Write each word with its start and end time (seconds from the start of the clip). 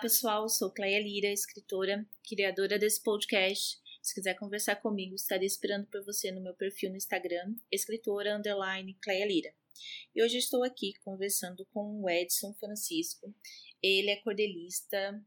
pessoal, 0.00 0.48
sou 0.48 0.70
Cleia 0.70 0.98
Lira, 0.98 1.30
escritora, 1.30 2.08
criadora 2.26 2.78
desse 2.78 3.02
podcast. 3.02 3.78
Se 4.00 4.14
quiser 4.14 4.34
conversar 4.34 4.76
comigo, 4.76 5.14
estarei 5.14 5.46
esperando 5.46 5.86
por 5.88 6.02
você 6.02 6.32
no 6.32 6.40
meu 6.40 6.54
perfil 6.54 6.88
no 6.88 6.96
Instagram, 6.96 7.54
escritora 7.70 8.38
underline 8.38 8.94
Cleia 9.02 9.26
Lira. 9.26 9.54
E 10.14 10.22
hoje 10.22 10.38
estou 10.38 10.64
aqui 10.64 10.94
conversando 11.04 11.66
com 11.66 12.00
o 12.02 12.08
Edson 12.08 12.54
Francisco. 12.54 13.34
Ele 13.82 14.08
é 14.08 14.16
cordelista 14.16 15.22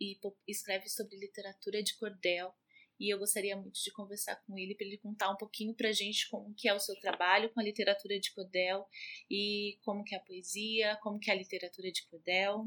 e 0.00 0.18
escreve 0.48 0.88
sobre 0.88 1.16
literatura 1.16 1.80
de 1.80 1.96
cordel. 1.96 2.52
E 2.98 3.14
eu 3.14 3.18
gostaria 3.18 3.56
muito 3.56 3.80
de 3.80 3.92
conversar 3.92 4.42
com 4.44 4.58
ele 4.58 4.74
para 4.74 4.88
ele 4.88 4.98
contar 4.98 5.30
um 5.30 5.36
pouquinho 5.36 5.72
para 5.72 5.88
a 5.88 5.92
gente 5.92 6.28
como 6.28 6.52
que 6.54 6.68
é 6.68 6.74
o 6.74 6.80
seu 6.80 6.98
trabalho 6.98 7.48
com 7.50 7.60
a 7.60 7.62
literatura 7.62 8.18
de 8.18 8.32
cordel 8.32 8.84
e 9.30 9.78
como 9.84 10.02
que 10.02 10.16
é 10.16 10.18
a 10.18 10.20
poesia, 10.20 10.98
como 11.00 11.20
que 11.20 11.30
é 11.30 11.34
a 11.34 11.36
literatura 11.36 11.92
de 11.92 12.04
cordel. 12.08 12.66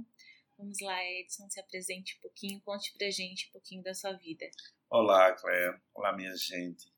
Vamos 0.57 0.77
lá, 0.81 1.03
Edson, 1.03 1.49
se 1.49 1.59
apresente 1.59 2.16
um 2.17 2.21
pouquinho, 2.21 2.61
conte 2.61 2.94
pra 2.98 3.09
gente 3.09 3.48
um 3.49 3.52
pouquinho 3.52 3.84
da 3.84 3.94
sua 3.94 4.13
vida. 4.13 4.45
Olá, 4.89 5.34
Cléia. 5.34 5.81
Olá, 5.94 6.16
minha 6.16 6.35
gente. 6.35 6.94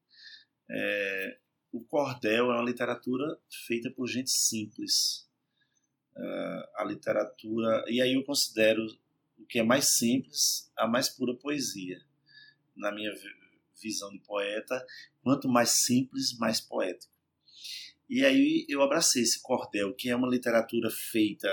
É, 0.70 1.40
o 1.72 1.84
cordel 1.84 2.52
é 2.52 2.55
uma 2.55 2.63
literatura 2.63 3.40
feita 3.66 3.90
por 3.90 4.08
gente 4.08 4.30
simples. 4.30 5.30
Uh, 6.16 6.63
a 6.76 6.84
literatura. 6.86 7.84
E 7.88 8.02
aí 8.02 8.13
eu 8.13 8.23
considero 8.23 8.86
o 9.38 9.46
que 9.46 9.60
é 9.60 9.63
mais 9.63 9.98
simples 9.98 10.72
a 10.77 10.88
mais 10.88 11.10
pura 11.10 11.34
poesia. 11.34 12.02
Na 12.76 12.91
minha 12.91 13.12
visão 13.82 14.12
de 14.12 14.20
poeta, 14.20 14.85
quanto 15.22 15.48
mais 15.48 15.70
simples, 15.70 16.38
mais 16.38 16.60
poético. 16.60 17.13
E 18.10 18.24
aí 18.24 18.66
eu 18.70 18.82
abracei 18.82 19.24
esse 19.24 19.41
cordel, 19.41 19.93
que 19.93 20.10
é 20.10 20.15
uma 20.15 20.27
literatura 20.27 20.90
feita 20.91 21.49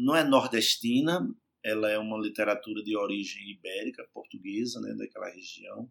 não 0.00 0.16
é 0.16 0.24
nordestina, 0.24 1.28
ela 1.62 1.90
é 1.90 1.98
uma 1.98 2.18
literatura 2.18 2.82
de 2.82 2.96
origem 2.96 3.50
ibérica, 3.50 4.08
portuguesa, 4.14 4.80
né, 4.80 4.94
daquela 4.94 5.28
região. 5.28 5.90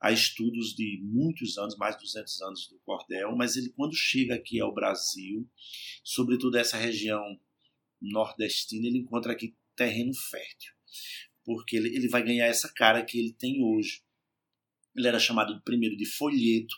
Há 0.00 0.12
estudos 0.12 0.74
de 0.74 1.00
muitos 1.02 1.56
anos, 1.58 1.76
mais 1.76 1.96
de 1.96 2.02
200 2.02 2.42
anos 2.42 2.68
do 2.68 2.78
cordel, 2.80 3.34
mas 3.34 3.56
ele 3.56 3.70
quando 3.70 3.96
chega 3.96 4.34
aqui 4.34 4.60
ao 4.60 4.72
Brasil, 4.72 5.48
sobretudo 6.04 6.56
essa 6.56 6.76
região 6.76 7.40
nordestina, 8.00 8.86
ele 8.86 8.98
encontra 8.98 9.32
aqui 9.32 9.56
terreno 9.74 10.14
fértil, 10.14 10.72
porque 11.44 11.76
ele, 11.76 11.96
ele 11.96 12.08
vai 12.08 12.22
ganhar 12.22 12.46
essa 12.46 12.72
cara 12.72 13.04
que 13.04 13.18
ele 13.18 13.32
tem 13.32 13.64
hoje. 13.64 14.02
Ele 14.94 15.08
era 15.08 15.18
chamado 15.18 15.60
primeiro 15.62 15.96
de 15.96 16.06
folheto, 16.06 16.74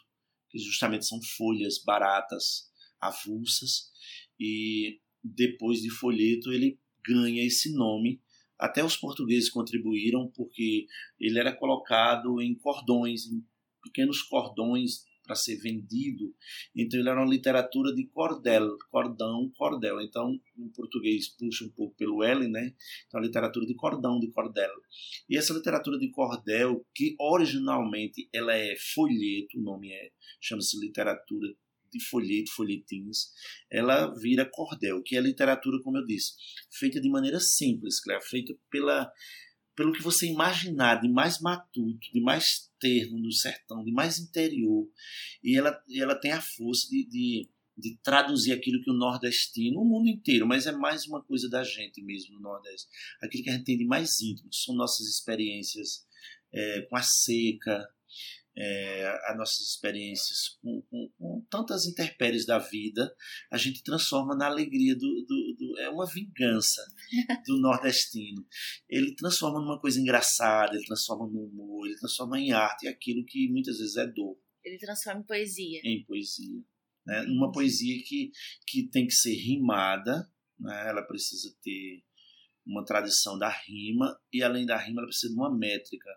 que 0.48 0.58
justamente 0.58 1.04
são 1.04 1.20
folhas 1.36 1.82
baratas, 1.82 2.70
avulsas, 3.00 3.90
e 4.38 5.00
depois 5.22 5.80
de 5.80 5.90
folheto, 5.90 6.52
ele 6.52 6.78
ganha 7.06 7.44
esse 7.44 7.72
nome. 7.72 8.20
Até 8.58 8.84
os 8.84 8.96
portugueses 8.96 9.50
contribuíram 9.50 10.30
porque 10.34 10.86
ele 11.18 11.38
era 11.38 11.54
colocado 11.54 12.40
em 12.40 12.54
cordões, 12.54 13.26
em 13.26 13.42
pequenos 13.82 14.22
cordões 14.22 15.04
para 15.30 15.36
ser 15.36 15.56
vendido. 15.56 16.34
Então 16.74 16.98
ele 16.98 17.08
era 17.08 17.20
uma 17.20 17.30
literatura 17.30 17.94
de 17.94 18.04
cordel, 18.08 18.76
cordão, 18.90 19.50
cordel. 19.56 20.00
Então 20.00 20.38
em 20.58 20.68
português 20.70 21.28
puxa 21.28 21.64
um 21.64 21.70
pouco 21.70 21.94
pelo 21.96 22.22
L, 22.22 22.48
né? 22.48 22.74
Então 23.06 23.20
a 23.20 23.22
literatura 23.22 23.64
de 23.64 23.74
cordão, 23.74 24.18
de 24.18 24.28
cordel. 24.32 24.72
E 25.28 25.36
essa 25.36 25.54
literatura 25.54 25.98
de 25.98 26.10
cordel, 26.10 26.84
que 26.94 27.14
originalmente 27.18 28.28
ela 28.32 28.54
é 28.54 28.74
folheto, 28.92 29.58
o 29.58 29.62
nome 29.62 29.92
é 29.92 30.10
chama-se 30.40 30.78
literatura 30.80 31.54
de 31.92 32.04
folheto, 32.04 32.52
folhetins, 32.54 33.30
ela 33.70 34.12
vira 34.14 34.48
cordel, 34.50 35.02
que 35.02 35.16
é 35.16 35.20
literatura, 35.20 35.82
como 35.82 35.98
eu 35.98 36.06
disse, 36.06 36.32
feita 36.78 37.00
de 37.00 37.08
maneira 37.08 37.40
simples, 37.40 38.00
claro, 38.00 38.22
feita 38.22 38.54
pela, 38.70 39.10
pelo 39.76 39.92
que 39.92 40.02
você 40.02 40.26
imaginar 40.26 41.00
de 41.00 41.08
mais 41.08 41.40
matuto, 41.40 42.12
de 42.12 42.20
mais 42.20 42.70
terno 42.78 43.20
do 43.20 43.32
sertão, 43.32 43.84
de 43.84 43.92
mais 43.92 44.18
interior. 44.18 44.88
E 45.42 45.56
ela, 45.56 45.82
ela 45.96 46.14
tem 46.14 46.32
a 46.32 46.40
força 46.40 46.88
de, 46.88 47.08
de, 47.08 47.48
de 47.76 47.98
traduzir 48.02 48.52
aquilo 48.52 48.82
que 48.82 48.90
o 48.90 48.94
nordestino, 48.94 49.80
o 49.80 49.84
mundo 49.84 50.08
inteiro, 50.08 50.46
mas 50.46 50.66
é 50.66 50.72
mais 50.72 51.06
uma 51.06 51.22
coisa 51.22 51.48
da 51.48 51.62
gente 51.62 52.02
mesmo 52.02 52.34
no 52.34 52.40
Nordeste. 52.40 52.88
Aquilo 53.22 53.44
que 53.44 53.50
a 53.50 53.52
gente 53.54 53.64
tem 53.64 53.78
de 53.78 53.86
mais 53.86 54.20
íntimo, 54.20 54.52
são 54.52 54.74
nossas 54.74 55.06
experiências 55.06 56.06
é, 56.52 56.82
com 56.82 56.96
a 56.96 57.02
seca, 57.02 57.88
é, 58.56 59.06
as 59.26 59.36
nossas 59.36 59.60
experiências 59.60 60.58
com, 60.60 60.82
com, 60.82 61.10
com, 61.16 61.46
tantas 61.50 61.86
intempéries 61.86 62.44
da 62.44 62.58
vida, 62.58 63.14
a 63.50 63.56
gente 63.56 63.82
transforma 63.82 64.34
na 64.34 64.46
alegria 64.46 64.94
do, 64.94 65.24
do, 65.26 65.56
do, 65.58 65.78
É 65.78 65.88
uma 65.88 66.06
vingança 66.06 66.82
do 67.46 67.58
nordestino. 67.58 68.46
Ele 68.88 69.14
transforma 69.14 69.60
numa 69.60 69.80
coisa 69.80 70.00
engraçada, 70.00 70.74
ele 70.74 70.84
transforma 70.84 71.26
no 71.26 71.44
humor, 71.44 71.86
ele 71.86 71.98
transforma 71.98 72.38
em 72.38 72.52
arte 72.52 72.88
aquilo 72.88 73.24
que 73.24 73.48
muitas 73.50 73.78
vezes 73.78 73.96
é 73.96 74.06
dor. 74.06 74.36
Ele 74.64 74.78
transforma 74.78 75.20
em 75.20 75.24
poesia. 75.24 75.80
Em 75.84 76.04
poesia. 76.04 76.62
Né? 77.06 77.22
Uma 77.28 77.50
poesia 77.50 78.02
que, 78.04 78.30
que 78.66 78.88
tem 78.88 79.06
que 79.06 79.14
ser 79.14 79.34
rimada, 79.34 80.30
né? 80.58 80.88
ela 80.88 81.02
precisa 81.02 81.54
ter 81.62 82.04
uma 82.66 82.84
tradição 82.84 83.38
da 83.38 83.48
rima, 83.48 84.20
e 84.32 84.42
além 84.42 84.66
da 84.66 84.76
rima, 84.76 85.00
ela 85.00 85.08
precisa 85.08 85.32
de 85.32 85.38
uma 85.38 85.56
métrica 85.56 86.10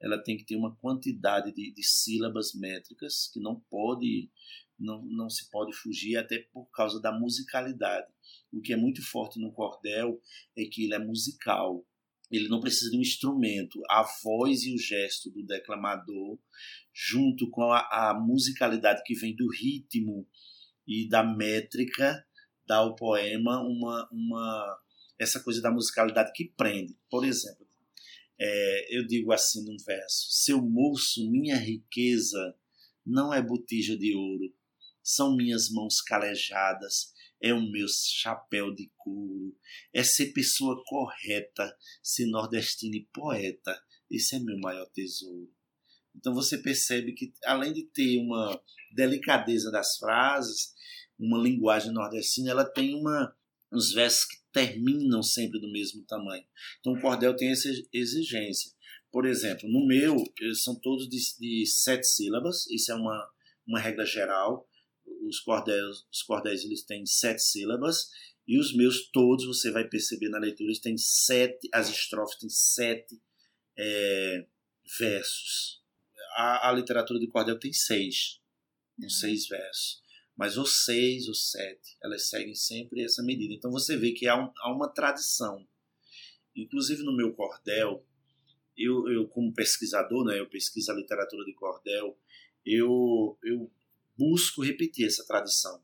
ela 0.00 0.22
tem 0.22 0.36
que 0.36 0.44
ter 0.44 0.56
uma 0.56 0.74
quantidade 0.76 1.52
de, 1.52 1.72
de 1.72 1.82
sílabas 1.82 2.54
métricas 2.54 3.28
que 3.32 3.40
não 3.40 3.60
pode 3.70 4.30
não, 4.78 5.02
não 5.04 5.28
se 5.28 5.50
pode 5.50 5.72
fugir 5.74 6.16
até 6.16 6.38
por 6.52 6.66
causa 6.70 7.00
da 7.00 7.12
musicalidade. 7.12 8.06
O 8.52 8.60
que 8.60 8.72
é 8.72 8.76
muito 8.76 9.02
forte 9.02 9.40
no 9.40 9.52
cordel 9.52 10.20
é 10.56 10.64
que 10.64 10.84
ele 10.84 10.94
é 10.94 10.98
musical. 10.98 11.84
Ele 12.30 12.48
não 12.48 12.60
precisa 12.60 12.90
de 12.90 12.96
um 12.96 13.00
instrumento. 13.00 13.82
A 13.90 14.04
voz 14.22 14.62
e 14.62 14.74
o 14.74 14.78
gesto 14.78 15.30
do 15.30 15.44
declamador, 15.44 16.38
junto 16.92 17.50
com 17.50 17.72
a, 17.72 18.10
a 18.10 18.14
musicalidade 18.20 19.02
que 19.04 19.14
vem 19.14 19.34
do 19.34 19.48
ritmo 19.50 20.28
e 20.86 21.08
da 21.08 21.24
métrica, 21.24 22.24
dá 22.66 22.76
ao 22.76 22.94
poema 22.94 23.60
uma, 23.60 24.08
uma 24.12 24.78
essa 25.18 25.40
coisa 25.40 25.60
da 25.60 25.70
musicalidade 25.70 26.32
que 26.34 26.52
prende. 26.56 26.96
Por 27.10 27.24
exemplo, 27.24 27.67
é, 28.40 28.96
eu 28.96 29.06
digo 29.06 29.32
assim 29.32 29.64
num 29.64 29.76
verso: 29.84 30.28
Seu 30.30 30.62
moço, 30.62 31.28
minha 31.30 31.56
riqueza 31.56 32.56
não 33.04 33.32
é 33.32 33.42
botija 33.42 33.96
de 33.96 34.14
ouro, 34.14 34.54
são 35.02 35.34
minhas 35.34 35.70
mãos 35.70 36.00
calejadas, 36.00 37.12
é 37.40 37.52
o 37.52 37.70
meu 37.70 37.86
chapéu 37.88 38.74
de 38.74 38.90
couro, 38.96 39.56
é 39.92 40.02
ser 40.02 40.32
pessoa 40.32 40.82
correta, 40.84 41.76
ser 42.02 42.26
nordestino 42.26 42.96
e 42.96 43.08
poeta. 43.12 43.82
Esse 44.10 44.36
é 44.36 44.38
meu 44.38 44.58
maior 44.58 44.86
tesouro. 44.90 45.52
Então 46.14 46.34
você 46.34 46.58
percebe 46.58 47.12
que, 47.12 47.32
além 47.44 47.72
de 47.72 47.84
ter 47.84 48.18
uma 48.18 48.60
delicadeza 48.92 49.70
das 49.70 49.96
frases, 49.96 50.74
uma 51.18 51.38
linguagem 51.38 51.92
nordestina, 51.92 52.50
ela 52.50 52.64
tem 52.64 52.94
uma, 52.94 53.36
uns 53.72 53.92
versos 53.92 54.24
que 54.24 54.37
terminam 54.52 55.22
sempre 55.22 55.60
do 55.60 55.70
mesmo 55.70 56.04
tamanho. 56.04 56.44
Então 56.80 56.92
o 56.92 57.00
cordel 57.00 57.36
tem 57.36 57.50
essa 57.50 57.68
exigência. 57.92 58.72
Por 59.10 59.26
exemplo, 59.26 59.68
no 59.68 59.86
meu, 59.86 60.16
eles 60.38 60.62
são 60.62 60.78
todos 60.78 61.08
de, 61.08 61.18
de 61.38 61.66
sete 61.66 62.06
sílabas, 62.06 62.66
isso 62.70 62.92
é 62.92 62.94
uma, 62.94 63.30
uma 63.66 63.80
regra 63.80 64.04
geral. 64.04 64.68
Os 65.26 65.40
cordéis, 65.40 66.06
os 66.12 66.22
cordéis 66.22 66.64
eles 66.64 66.84
têm 66.84 67.06
sete 67.06 67.42
sílabas, 67.42 68.10
e 68.46 68.58
os 68.58 68.74
meus 68.74 69.10
todos, 69.10 69.46
você 69.46 69.70
vai 69.70 69.86
perceber 69.88 70.28
na 70.28 70.38
leitura, 70.38 70.68
eles 70.68 70.80
têm 70.80 70.96
sete, 70.96 71.68
as 71.72 71.88
estrofes 71.88 72.38
têm 72.38 72.48
sete 72.48 73.20
é, 73.78 74.46
versos. 74.98 75.82
A, 76.36 76.70
a 76.70 76.72
literatura 76.72 77.18
de 77.18 77.28
cordel 77.28 77.58
tem 77.58 77.72
seis, 77.72 78.40
uhum. 78.98 79.08
seis 79.08 79.48
versos 79.48 80.07
mas 80.38 80.56
os 80.56 80.84
seis, 80.84 81.26
os 81.26 81.50
sete, 81.50 81.96
elas 82.00 82.28
seguem 82.28 82.54
sempre 82.54 83.02
essa 83.02 83.24
medida. 83.24 83.52
Então 83.52 83.72
você 83.72 83.96
vê 83.96 84.12
que 84.12 84.28
há, 84.28 84.36
um, 84.40 84.52
há 84.58 84.72
uma 84.72 84.88
tradição. 84.88 85.66
Inclusive 86.54 87.02
no 87.02 87.14
meu 87.14 87.34
cordel, 87.34 88.06
eu, 88.76 89.08
eu 89.08 89.26
como 89.26 89.52
pesquisador, 89.52 90.24
né, 90.24 90.38
eu 90.38 90.48
pesquiso 90.48 90.92
a 90.92 90.94
literatura 90.94 91.44
de 91.44 91.52
cordel, 91.54 92.16
eu, 92.64 93.36
eu 93.42 93.68
busco 94.16 94.62
repetir 94.62 95.08
essa 95.08 95.26
tradição. 95.26 95.82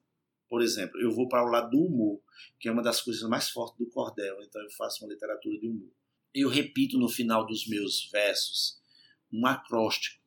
Por 0.48 0.62
exemplo, 0.62 1.00
eu 1.00 1.10
vou 1.10 1.28
para 1.28 1.44
o 1.44 1.50
lado 1.50 1.70
do 1.70 1.84
humor, 1.84 2.20
que 2.60 2.68
é 2.68 2.72
uma 2.72 2.82
das 2.82 3.00
coisas 3.00 3.28
mais 3.28 3.48
fortes 3.48 3.76
do 3.76 3.90
cordel, 3.90 4.40
então 4.40 4.62
eu 4.62 4.70
faço 4.70 5.04
uma 5.04 5.12
literatura 5.12 5.58
de 5.58 5.66
humor. 5.66 5.90
Eu 6.32 6.48
repito 6.48 6.96
no 6.96 7.08
final 7.08 7.44
dos 7.44 7.66
meus 7.66 8.08
versos 8.08 8.80
um 9.32 9.44
acróstico, 9.46 10.22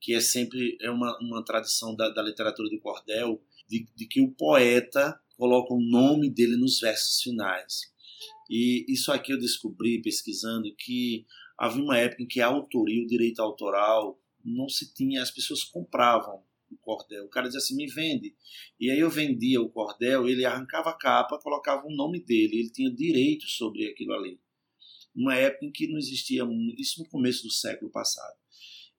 que 0.00 0.12
é 0.12 0.20
sempre 0.20 0.76
é 0.80 0.90
uma, 0.90 1.16
uma 1.20 1.44
tradição 1.44 1.94
da, 1.94 2.08
da 2.08 2.22
literatura 2.22 2.68
de 2.68 2.80
cordel, 2.80 3.40
de, 3.70 3.86
de 3.94 4.06
que 4.06 4.20
o 4.20 4.32
poeta 4.32 5.18
coloca 5.36 5.72
o 5.72 5.80
nome 5.80 6.28
dele 6.28 6.56
nos 6.56 6.80
versos 6.80 7.22
finais. 7.22 7.90
E 8.50 8.84
isso 8.88 9.12
aqui 9.12 9.32
eu 9.32 9.38
descobri 9.38 10.02
pesquisando 10.02 10.74
que 10.76 11.24
havia 11.56 11.82
uma 11.82 11.96
época 11.96 12.24
em 12.24 12.26
que 12.26 12.40
a 12.40 12.48
autoria, 12.48 13.02
o 13.02 13.06
direito 13.06 13.40
autoral, 13.40 14.20
não 14.44 14.68
se 14.68 14.92
tinha, 14.92 15.22
as 15.22 15.30
pessoas 15.30 15.62
compravam 15.62 16.42
o 16.68 16.76
cordel. 16.78 17.24
O 17.24 17.28
cara 17.28 17.46
dizia 17.46 17.58
assim: 17.58 17.76
me 17.76 17.86
vende. 17.86 18.34
E 18.78 18.90
aí 18.90 18.98
eu 18.98 19.08
vendia 19.08 19.60
o 19.60 19.70
cordel, 19.70 20.28
ele 20.28 20.44
arrancava 20.44 20.90
a 20.90 20.98
capa, 20.98 21.38
colocava 21.38 21.86
o 21.86 21.94
nome 21.94 22.20
dele, 22.20 22.58
ele 22.58 22.70
tinha 22.70 22.90
direito 22.90 23.46
sobre 23.46 23.86
aquilo 23.86 24.12
ali. 24.14 24.40
Uma 25.14 25.36
época 25.36 25.66
em 25.66 25.70
que 25.70 25.88
não 25.88 25.98
existia 25.98 26.42
isso 26.76 27.02
no 27.02 27.08
começo 27.08 27.44
do 27.44 27.50
século 27.50 27.90
passado. 27.90 28.39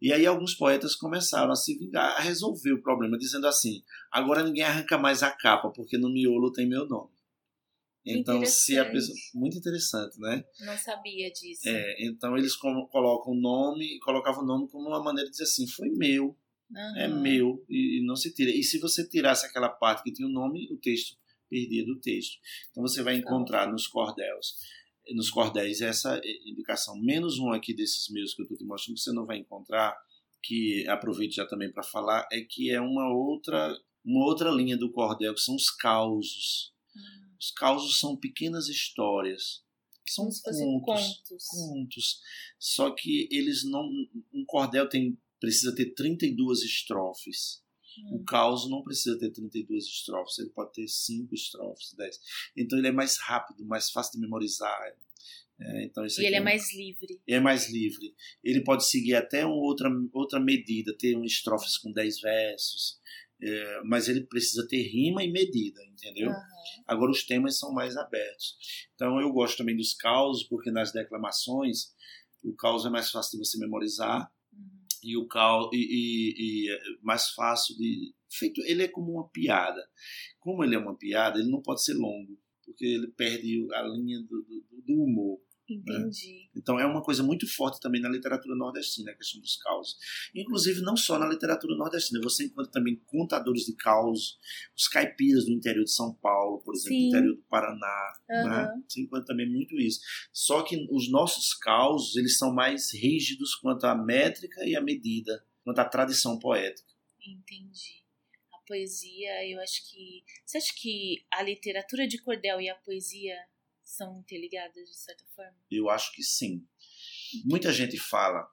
E 0.02 0.12
aí 0.12 0.26
alguns 0.26 0.56
poetas 0.56 0.96
começaram 0.96 1.52
a 1.52 1.56
se 1.56 1.78
vingar, 1.78 2.18
a 2.18 2.22
resolver 2.22 2.74
o 2.74 2.82
problema, 2.82 3.18
dizendo 3.18 3.46
assim: 3.46 3.84
agora 4.12 4.44
ninguém 4.44 4.64
arranca 4.64 4.98
mais 4.98 5.22
a 5.22 5.30
capa, 5.30 5.70
porque 5.70 5.98
no 5.98 6.12
miolo 6.12 6.52
tem 6.52 6.68
meu 6.68 6.88
nome. 6.88 7.12
Então, 8.06 8.44
se 8.46 8.80
a 8.80 8.90
pessoa. 8.90 9.16
Muito 9.34 9.58
interessante, 9.58 10.20
né? 10.20 10.44
Não 10.62 10.76
sabia 10.78 11.32
disso. 11.32 11.68
É, 11.68 12.04
então 12.06 12.36
eles 12.36 12.56
colocam 12.56 13.34
o 13.34 13.40
nome, 13.40 14.00
colocavam 14.00 14.44
o 14.44 14.46
nome 14.46 14.68
como 14.70 14.88
uma 14.88 15.04
maneira 15.04 15.30
de 15.30 15.34
dizer 15.34 15.44
assim: 15.44 15.68
foi 15.68 15.90
meu, 15.90 16.36
uhum. 16.72 16.98
é 16.98 17.08
meu, 17.08 17.64
e, 17.70 18.04
não 18.04 18.16
se 18.16 18.34
tira. 18.34 18.50
E 18.50 18.64
se 18.64 18.80
você 18.80 19.08
tirasse 19.08 19.46
aquela 19.46 19.70
parte 19.70 20.04
que 20.04 20.12
tinha 20.12 20.28
o 20.28 20.32
nome, 20.32 20.68
o 20.72 20.78
texto 20.78 21.16
perdia 21.48 21.86
do 21.86 22.00
texto. 22.00 22.40
Então 22.72 22.82
você 22.82 23.04
vai 23.04 23.18
encontrar 23.18 23.72
nos 23.72 23.86
cordéis, 23.86 24.56
nos 25.14 25.30
cordéis 25.30 25.82
essa 25.82 26.20
indicação. 26.46 27.00
Menos 27.00 27.40
um 27.40 27.52
aqui 27.52 27.74
desses 27.74 28.10
meus 28.10 28.34
que 28.34 28.42
eu 28.42 28.44
estou 28.44 28.58
te 28.58 28.66
mostrando, 28.66 28.96
que 28.96 29.02
você 29.02 29.12
não 29.12 29.26
vai 29.26 29.38
encontrar, 29.38 29.96
que 30.44 30.88
aproveito 30.88 31.34
já 31.34 31.46
também 31.46 31.72
para 31.72 31.84
falar, 31.84 32.28
é 32.32 32.42
que 32.42 32.72
é 32.72 32.80
uma 32.80 33.14
outra, 33.14 33.78
uma 34.04 34.26
outra 34.26 34.50
linha 34.50 34.78
do 34.78 34.92
cordel, 34.92 35.34
que 35.34 35.42
são 35.42 35.56
os 35.56 35.70
causos. 35.70 36.74
Uhum 36.96 37.22
os 37.42 37.50
causos 37.50 37.98
são 37.98 38.16
pequenas 38.16 38.68
histórias. 38.70 39.64
São 40.08 40.26
contos, 40.26 40.84
contos. 40.84 41.48
Contos. 41.48 42.22
Só 42.60 42.92
que 42.92 43.28
eles 43.32 43.64
não. 43.64 43.82
Um 44.32 44.46
cordel 44.46 44.88
tem, 44.88 45.18
precisa 45.40 45.74
ter 45.74 45.96
32 45.96 46.62
estrofes. 46.62 47.64
Hum. 48.00 48.18
O 48.18 48.24
caos 48.24 48.70
não 48.70 48.84
precisa 48.84 49.18
ter 49.18 49.32
32 49.32 49.86
estrofes, 49.86 50.40
ele 50.40 50.50
pode 50.50 50.74
ter 50.74 50.88
5 50.88 51.34
estrofes, 51.34 51.94
10. 51.94 52.20
Então 52.58 52.78
ele 52.78 52.88
é 52.88 52.92
mais 52.92 53.18
rápido, 53.18 53.66
mais 53.66 53.90
fácil 53.90 54.14
de 54.14 54.20
memorizar. 54.20 54.80
É, 55.60 55.86
então 55.86 56.04
e 56.04 56.26
ele 56.26 56.36
é, 56.36 56.40
é 56.40 56.42
mais 56.42 56.74
livre. 56.74 57.22
É 57.28 57.40
mais 57.40 57.70
livre. 57.72 58.16
Ele 58.44 58.64
pode 58.64 58.88
seguir 58.88 59.16
até 59.16 59.46
uma 59.46 59.56
outra, 59.56 59.90
outra 60.12 60.40
medida, 60.40 60.96
ter 60.98 61.16
um 61.16 61.24
estrofes 61.24 61.78
com 61.78 61.92
10 61.92 62.22
versos. 62.22 63.00
É, 63.44 63.82
mas 63.84 64.08
ele 64.08 64.22
precisa 64.22 64.68
ter 64.68 64.84
rima 64.84 65.24
e 65.24 65.32
medida, 65.32 65.84
entendeu? 65.86 66.30
Uhum. 66.30 66.84
Agora 66.88 67.12
os 67.12 67.26
temas 67.26 67.58
são 67.58 67.72
mais 67.74 67.98
abertos. 67.98 68.56
Então 68.94 69.20
eu 69.20 69.32
gosto 69.32 69.58
também 69.58 69.76
dos 69.76 69.94
causos, 69.94 70.44
porque 70.44 70.70
nas 70.70 70.92
declamações 70.92 71.92
o 72.44 72.54
caos 72.56 72.86
é 72.86 72.90
mais 72.90 73.10
fácil 73.10 73.40
de 73.40 73.46
você 73.46 73.58
memorizar. 73.58 74.32
E 75.04 75.18
o 75.18 75.28
caos 75.28 75.70
e, 75.74 75.78
e, 75.78 76.36
e, 76.38 76.72
é 76.72 76.80
mais 77.02 77.30
fácil 77.30 77.76
de 77.78 78.14
feito. 78.30 78.62
Ele 78.66 78.84
é 78.84 78.88
como 78.88 79.14
uma 79.14 79.30
piada. 79.30 79.82
Como 80.40 80.64
ele 80.64 80.76
é 80.76 80.80
uma 80.80 80.98
piada, 80.98 81.40
ele 81.40 81.50
não 81.50 81.62
pode 81.62 81.84
ser 81.84 81.94
longo, 81.94 82.40
porque 82.64 82.86
ele 82.86 83.08
perde 83.08 83.68
a 83.74 83.84
linha 83.84 84.20
do, 84.22 84.42
do, 84.44 84.82
do 84.86 85.04
humor. 85.04 85.40
Né? 85.78 86.00
Entendi. 86.00 86.34
Né? 86.34 86.50
Então 86.56 86.80
é 86.80 86.86
uma 86.86 87.02
coisa 87.04 87.24
muito 87.24 87.48
forte 87.48 87.80
também 87.80 88.02
na 88.02 88.10
literatura 88.10 88.56
nordestina, 88.56 89.12
a 89.12 89.16
questão 89.16 89.40
dos 89.42 89.58
causos. 89.58 89.98
Inclusive, 90.36 90.82
não 90.82 90.96
só 90.96 91.18
na 91.18 91.28
literatura 91.28 91.76
nordestina, 91.76 92.22
você 92.22 92.46
encontra 92.46 92.72
também 92.72 92.96
contadores 93.06 93.66
de 93.66 93.76
causos, 93.76 94.38
os 94.76 94.88
caipiras 94.88 95.46
do 95.46 95.52
interior 95.52 95.84
de 95.84 95.92
São 95.92 96.14
Paulo, 96.16 96.62
por 96.62 96.76
exemplo, 96.76 96.98
Sim. 96.98 97.02
do 97.02 97.08
interior 97.08 97.36
do 97.36 97.44
Paraná. 97.44 98.14
Uhum. 98.30 98.50
Né? 98.50 98.82
Você 98.88 99.02
encontra 99.02 99.26
também 99.26 99.50
muito 99.50 99.76
isso. 99.80 100.00
Só 100.32 100.62
que 100.62 100.88
os 100.92 101.10
nossos 101.12 101.54
causos, 101.54 102.16
eles 102.16 102.38
são 102.38 102.54
mais 102.54 102.94
rígidos 102.94 103.56
quanto 103.56 103.86
à 103.86 103.96
métrica 103.96 104.64
e 104.66 104.76
à 104.76 104.82
medida, 104.82 105.44
quanto 105.64 105.80
à 105.80 105.86
tradição 105.86 106.40
poética. 106.40 106.90
Entendi 107.26 108.04
A 108.52 108.58
poesia, 108.68 109.48
eu 109.48 109.62
acho 109.62 109.90
que. 109.90 110.24
Você 110.46 110.58
acha 110.58 110.74
que 110.76 111.24
a 111.32 111.44
literatura 111.44 112.08
de 112.08 112.18
cordel 112.18 112.60
e 112.60 112.70
a 112.70 112.76
poesia 112.76 113.36
são 113.92 114.20
interligadas 114.20 114.90
de 114.90 114.98
certa 114.98 115.26
forma? 115.36 115.56
Eu 115.70 115.90
acho 115.90 116.14
que 116.14 116.24
sim. 116.24 116.66
Muita 117.44 117.74
gente 117.74 117.98
fala 117.98 118.50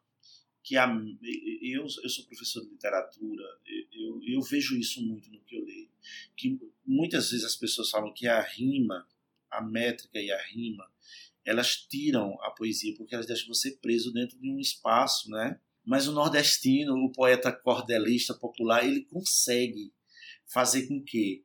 que 0.63 0.77
a, 0.77 0.87
eu, 1.63 1.87
eu 2.03 2.09
sou 2.09 2.25
professor 2.27 2.63
de 2.63 2.71
literatura, 2.71 3.45
eu, 3.93 4.21
eu 4.23 4.43
vejo 4.43 4.77
isso 4.77 5.01
muito 5.01 5.31
no 5.31 5.41
que 5.41 5.57
eu 5.57 5.65
leio, 5.65 5.89
que 6.37 6.59
muitas 6.85 7.31
vezes 7.31 7.47
as 7.47 7.57
pessoas 7.57 7.91
falam 7.91 8.13
que 8.13 8.27
a 8.27 8.41
rima, 8.41 9.07
a 9.51 9.63
métrica 9.63 10.19
e 10.21 10.31
a 10.31 10.43
rima, 10.43 10.91
elas 11.45 11.77
tiram 11.77 12.39
a 12.43 12.51
poesia 12.51 12.95
porque 12.97 13.15
elas 13.15 13.27
deixam 13.27 13.49
você 13.49 13.71
preso 13.71 14.13
dentro 14.13 14.39
de 14.39 14.51
um 14.51 14.59
espaço, 14.59 15.31
né? 15.31 15.59
Mas 15.85 16.07
o 16.07 16.13
nordestino, 16.13 16.95
o 16.97 17.13
poeta 17.13 17.51
cordelista 17.51 18.35
popular, 18.35 18.85
ele 18.85 19.05
consegue 19.07 19.91
fazer 20.45 20.87
com 20.87 21.03
que 21.03 21.45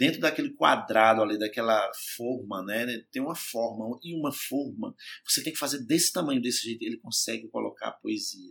dentro 0.00 0.18
daquele 0.18 0.54
quadrado 0.54 1.20
ali, 1.20 1.38
daquela 1.38 1.92
forma, 2.16 2.64
né? 2.64 3.04
Tem 3.12 3.20
uma 3.20 3.34
forma 3.34 4.00
e 4.02 4.14
uma 4.14 4.32
forma. 4.32 4.96
Você 5.28 5.42
tem 5.42 5.52
que 5.52 5.58
fazer 5.58 5.84
desse 5.84 6.10
tamanho, 6.10 6.40
desse 6.40 6.62
jeito. 6.62 6.82
Ele 6.82 6.96
consegue 6.96 7.46
colocar 7.48 7.88
a 7.88 7.92
poesia, 7.92 8.50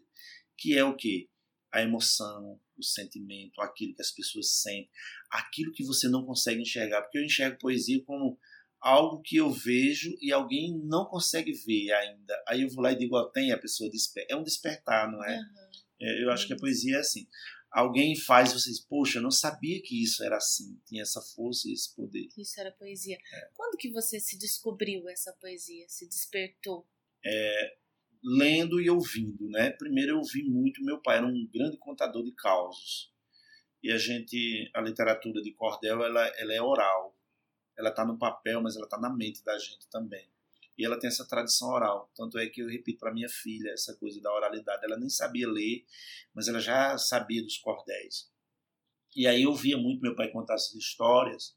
que 0.55 0.77
é 0.77 0.83
o 0.83 0.95
que 0.95 1.27
a 1.71 1.81
emoção, 1.81 2.59
o 2.77 2.83
sentimento, 2.83 3.59
aquilo 3.61 3.95
que 3.95 4.01
as 4.01 4.11
pessoas 4.11 4.61
sentem, 4.61 4.91
aquilo 5.31 5.71
que 5.71 5.83
você 5.83 6.07
não 6.07 6.23
consegue 6.23 6.61
enxergar, 6.61 7.01
porque 7.01 7.17
eu 7.17 7.25
enxergo 7.25 7.57
poesia 7.57 8.03
como 8.05 8.37
algo 8.79 9.19
que 9.23 9.37
eu 9.37 9.51
vejo 9.51 10.15
e 10.21 10.31
alguém 10.31 10.79
não 10.83 11.05
consegue 11.05 11.51
ver 11.51 11.91
ainda. 11.93 12.43
Aí 12.47 12.61
eu 12.61 12.69
vou 12.69 12.83
lá 12.83 12.91
e 12.91 12.97
digo, 12.97 13.15
ó, 13.15 13.25
tem 13.25 13.51
a 13.51 13.57
pessoa 13.57 13.89
desperta. 13.89 14.31
É 14.31 14.37
um 14.37 14.43
despertar, 14.43 15.11
não 15.11 15.23
é? 15.23 15.35
Uhum. 15.35 15.69
é 15.99 16.23
eu 16.23 16.31
acho 16.31 16.45
que 16.45 16.53
a 16.53 16.57
poesia 16.57 16.97
é 16.97 16.99
assim 16.99 17.27
alguém 17.71 18.15
faz 18.15 18.53
vocês, 18.53 18.79
poxa, 18.79 19.19
eu 19.19 19.23
não 19.23 19.31
sabia 19.31 19.81
que 19.81 20.01
isso 20.03 20.23
era 20.23 20.37
assim, 20.37 20.79
tinha 20.85 21.01
essa 21.01 21.21
força 21.21 21.67
e 21.67 21.73
esse 21.73 21.95
poder. 21.95 22.27
Isso 22.37 22.59
era 22.59 22.71
poesia. 22.71 23.17
É. 23.17 23.49
Quando 23.55 23.77
que 23.77 23.91
você 23.91 24.19
se 24.19 24.37
descobriu 24.37 25.07
essa 25.09 25.33
poesia, 25.33 25.85
se 25.87 26.07
despertou? 26.07 26.87
É, 27.23 27.77
lendo 28.23 28.81
e 28.81 28.89
ouvindo, 28.89 29.49
né? 29.49 29.71
Primeiro 29.71 30.13
eu 30.13 30.17
ouvi 30.17 30.43
muito, 30.43 30.83
meu 30.83 31.01
pai 31.01 31.17
era 31.17 31.27
um 31.27 31.47
grande 31.53 31.77
contador 31.77 32.23
de 32.23 32.31
causos. 32.33 33.13
E 33.81 33.91
a 33.91 33.97
gente, 33.97 34.69
a 34.73 34.81
literatura 34.81 35.41
de 35.41 35.53
cordel, 35.53 36.03
ela, 36.03 36.27
ela 36.37 36.53
é 36.53 36.61
oral. 36.61 37.15
Ela 37.77 37.89
está 37.89 38.05
no 38.05 38.17
papel, 38.17 38.61
mas 38.61 38.75
ela 38.75 38.85
está 38.85 38.99
na 38.99 39.09
mente 39.09 39.43
da 39.43 39.57
gente 39.57 39.87
também. 39.89 40.29
E 40.79 40.85
ela 40.85 40.97
tem 40.97 41.09
essa 41.09 41.27
tradição 41.27 41.67
oral. 41.67 42.09
Tanto 42.15 42.39
é 42.39 42.47
que 42.47 42.61
eu 42.61 42.69
repito 42.69 42.99
para 42.99 43.13
minha 43.13 43.27
filha 43.27 43.69
essa 43.71 43.93
coisa 43.97 44.21
da 44.21 44.33
oralidade. 44.33 44.85
Ela 44.85 44.97
nem 44.97 45.09
sabia 45.09 45.45
ler, 45.45 45.85
mas 46.33 46.47
ela 46.47 46.61
já 46.61 46.97
sabia 46.97 47.43
dos 47.43 47.57
cordéis. 47.57 48.31
E 49.13 49.27
aí 49.27 49.43
eu 49.43 49.53
via 49.53 49.77
muito 49.77 50.01
meu 50.01 50.15
pai 50.15 50.31
contar 50.31 50.53
essas 50.53 50.73
histórias 50.75 51.53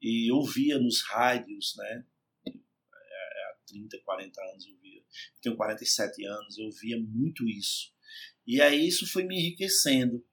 e 0.00 0.30
eu 0.30 0.40
via 0.44 0.78
nos 0.78 1.02
rádios, 1.02 1.74
né? 1.76 2.06
Há 2.46 3.56
30, 3.66 3.98
40 4.04 4.40
anos 4.40 4.66
eu 4.68 4.78
via. 4.78 5.00
Eu 5.00 5.40
tenho 5.42 5.56
47 5.56 6.24
anos, 6.24 6.56
eu 6.56 6.70
via 6.70 6.96
muito 7.00 7.48
isso. 7.48 7.92
E 8.46 8.60
aí 8.60 8.86
isso 8.86 9.04
foi 9.04 9.24
me 9.24 9.36
enriquecendo. 9.36 10.24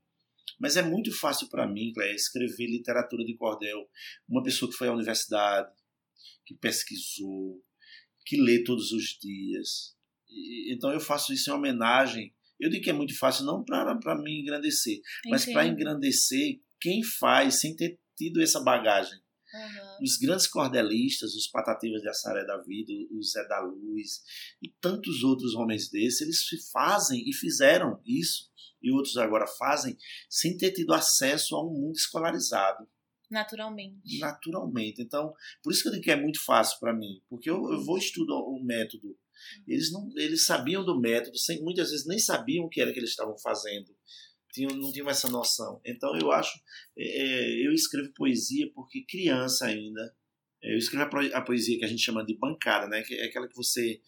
Mas 0.60 0.78
é 0.78 0.84
muito 0.84 1.12
fácil 1.12 1.50
para 1.50 1.68
mim, 1.68 1.92
Cléia, 1.92 2.14
escrever 2.14 2.68
literatura 2.68 3.26
de 3.26 3.34
cordel. 3.36 3.90
Uma 4.30 4.44
pessoa 4.44 4.70
que 4.70 4.78
foi 4.78 4.90
à 4.90 4.94
universidade, 4.94 5.74
que 6.46 6.54
pesquisou, 6.54 7.64
que 8.26 8.42
lê 8.42 8.64
todos 8.64 8.92
os 8.92 9.18
dias. 9.20 9.96
E, 10.30 10.74
então 10.74 10.92
eu 10.92 11.00
faço 11.00 11.34
isso 11.34 11.50
em 11.50 11.54
homenagem. 11.54 12.34
Eu 12.60 12.70
digo 12.70 12.84
que 12.84 12.90
é 12.90 12.94
muito 12.94 13.18
fácil, 13.18 13.46
não 13.46 13.64
para 13.64 14.16
me 14.22 14.40
engrandecer, 14.40 15.02
mas 15.26 15.46
para 15.46 15.66
engrandecer 15.66 16.62
quem 16.80 17.04
faz 17.04 17.60
sem 17.60 17.76
ter 17.76 18.00
tido 18.16 18.42
essa 18.42 18.60
bagagem. 18.60 19.20
Uhum. 19.54 20.04
Os 20.04 20.18
grandes 20.18 20.48
cordelistas, 20.48 21.36
os 21.36 21.48
Patativas 21.48 22.02
de 22.02 22.08
Assaré 22.08 22.46
da 22.46 22.58
Vida, 22.62 22.94
o 23.12 23.22
Zé 23.22 23.46
da 23.48 23.60
Luz 23.60 24.22
e 24.62 24.70
tantos 24.80 25.24
outros 25.24 25.56
homens 25.56 25.90
desses, 25.90 26.22
eles 26.22 26.70
fazem 26.72 27.28
e 27.28 27.34
fizeram 27.34 28.02
isso, 28.06 28.50
e 28.82 28.92
outros 28.92 29.18
agora 29.18 29.46
fazem, 29.46 29.98
sem 30.30 30.56
ter 30.58 30.72
tido 30.72 30.94
acesso 30.94 31.56
a 31.56 31.66
um 31.66 31.72
mundo 31.72 31.96
escolarizado. 31.96 32.88
Naturalmente. 33.32 34.20
Naturalmente. 34.20 35.02
Então, 35.02 35.34
por 35.64 35.72
isso 35.72 35.82
que 35.82 35.88
eu 35.88 35.94
digo 35.94 36.04
que 36.04 36.12
é 36.12 36.16
muito 36.16 36.44
fácil 36.44 36.78
para 36.80 36.94
mim, 36.94 37.22
porque 37.30 37.50
eu, 37.50 37.72
eu 37.72 37.84
vou 37.84 37.98
estudar 37.98 38.36
o 38.36 38.62
método. 38.62 39.08
Uhum. 39.08 39.64
Eles 39.68 39.92
não, 39.92 40.10
eles 40.18 40.46
sabiam 40.46 40.84
do 40.84 41.00
método, 41.00 41.38
sem, 41.38 41.64
muitas 41.64 41.90
vezes 41.92 42.06
nem 42.06 42.20
sabiam 42.20 42.66
o 42.66 42.70
que 42.70 42.82
era 42.82 42.92
que 42.92 43.00
eles 43.00 43.12
estavam 43.12 43.38
fazendo. 43.38 43.96
Tinham, 44.54 44.76
não 44.76 44.92
tinham 44.92 45.10
essa 45.10 45.30
noção. 45.30 45.80
Então, 45.86 46.14
eu 46.20 46.30
acho, 46.30 46.60
é, 46.98 47.04
é 47.04 47.68
eu 47.68 47.72
escrevo 47.72 48.12
poesia 48.14 48.70
porque 48.76 49.06
criança 49.06 49.66
ainda. 49.66 50.14
É, 50.62 50.74
eu 50.74 50.78
escrevo 50.78 51.10
a, 51.18 51.38
a 51.38 51.42
poesia 51.42 51.80
que 51.80 51.86
a 51.86 51.88
gente 51.88 52.04
chama 52.04 52.26
de 52.26 52.38
bancada, 52.38 52.88
né? 52.88 53.02
Que 53.02 53.16
é 53.16 53.26
aquela 53.26 53.48
que 53.48 53.56
você 53.56 54.02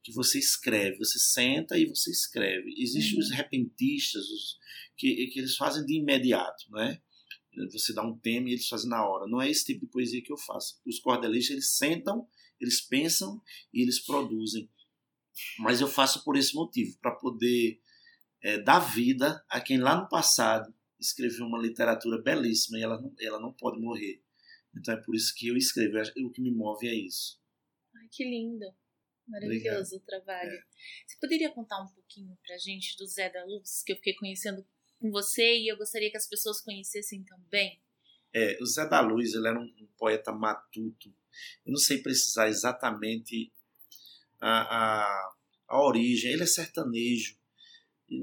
que 0.00 0.12
você 0.12 0.38
escreve, 0.38 0.96
você 0.96 1.18
senta 1.18 1.76
e 1.76 1.84
você 1.84 2.10
escreve. 2.10 2.72
Existem 2.78 3.14
uhum. 3.14 3.20
os 3.20 3.30
repentistas, 3.30 4.22
os, 4.24 4.58
que, 4.96 5.26
que 5.26 5.38
eles 5.38 5.56
fazem 5.56 5.84
de 5.84 5.98
imediato, 5.98 6.64
né? 6.70 7.00
Você 7.70 7.92
dá 7.92 8.02
um 8.02 8.18
tema 8.18 8.48
e 8.48 8.52
eles 8.52 8.68
fazem 8.68 8.88
na 8.88 9.06
hora. 9.06 9.26
Não 9.26 9.40
é 9.40 9.50
esse 9.50 9.64
tipo 9.64 9.86
de 9.86 9.92
poesia 9.92 10.22
que 10.22 10.32
eu 10.32 10.38
faço. 10.38 10.80
Os 10.86 11.00
cordelistas, 11.00 11.52
eles 11.52 11.76
sentam, 11.76 12.28
eles 12.60 12.80
pensam 12.80 13.42
e 13.72 13.82
eles 13.82 14.04
produzem. 14.04 14.70
Mas 15.58 15.80
eu 15.80 15.88
faço 15.88 16.24
por 16.24 16.36
esse 16.36 16.54
motivo, 16.54 16.98
para 17.00 17.14
poder 17.14 17.80
é, 18.42 18.58
dar 18.58 18.80
vida 18.80 19.44
a 19.48 19.60
quem 19.60 19.78
lá 19.78 20.00
no 20.00 20.08
passado 20.08 20.74
escreveu 20.98 21.46
uma 21.46 21.60
literatura 21.60 22.20
belíssima 22.20 22.78
e 22.78 22.82
ela 22.82 23.00
não, 23.00 23.14
ela 23.20 23.40
não 23.40 23.52
pode 23.52 23.80
morrer. 23.80 24.22
Então 24.76 24.94
é 24.94 25.02
por 25.02 25.14
isso 25.14 25.32
que 25.34 25.48
eu 25.48 25.56
escrevo. 25.56 25.96
O 26.24 26.30
que 26.30 26.42
me 26.42 26.52
move 26.52 26.86
é 26.88 26.94
isso. 26.94 27.40
Ai, 27.96 28.08
que 28.10 28.24
lindo. 28.24 28.66
Maravilhoso 29.26 29.96
Obrigado. 29.96 30.02
o 30.02 30.06
trabalho. 30.06 30.50
É. 30.50 30.62
Você 31.06 31.18
poderia 31.20 31.50
contar 31.52 31.82
um 31.82 31.88
pouquinho 31.88 32.36
pra 32.46 32.56
gente 32.58 32.96
do 32.96 33.06
Zé 33.06 33.30
da 33.30 33.44
Luz, 33.44 33.82
que 33.84 33.92
eu 33.92 33.96
fiquei 33.96 34.14
conhecendo 34.14 34.66
com 34.98 35.10
você 35.10 35.56
e 35.56 35.68
eu 35.68 35.76
gostaria 35.76 36.10
que 36.10 36.16
as 36.16 36.28
pessoas 36.28 36.60
conhecessem 36.60 37.24
também? 37.24 37.80
É, 38.34 38.58
o 38.60 38.66
Zé 38.66 38.86
da 38.86 39.00
Luz, 39.00 39.34
ele 39.34 39.48
era 39.48 39.58
um, 39.58 39.64
um 39.64 39.88
poeta 39.96 40.32
matuto. 40.32 41.08
Eu 41.64 41.72
não 41.72 41.78
sei 41.78 42.02
precisar 42.02 42.48
exatamente 42.48 43.52
a, 44.40 44.60
a, 44.60 45.32
a 45.68 45.82
origem. 45.82 46.32
Ele 46.32 46.42
é 46.42 46.46
sertanejo, 46.46 47.38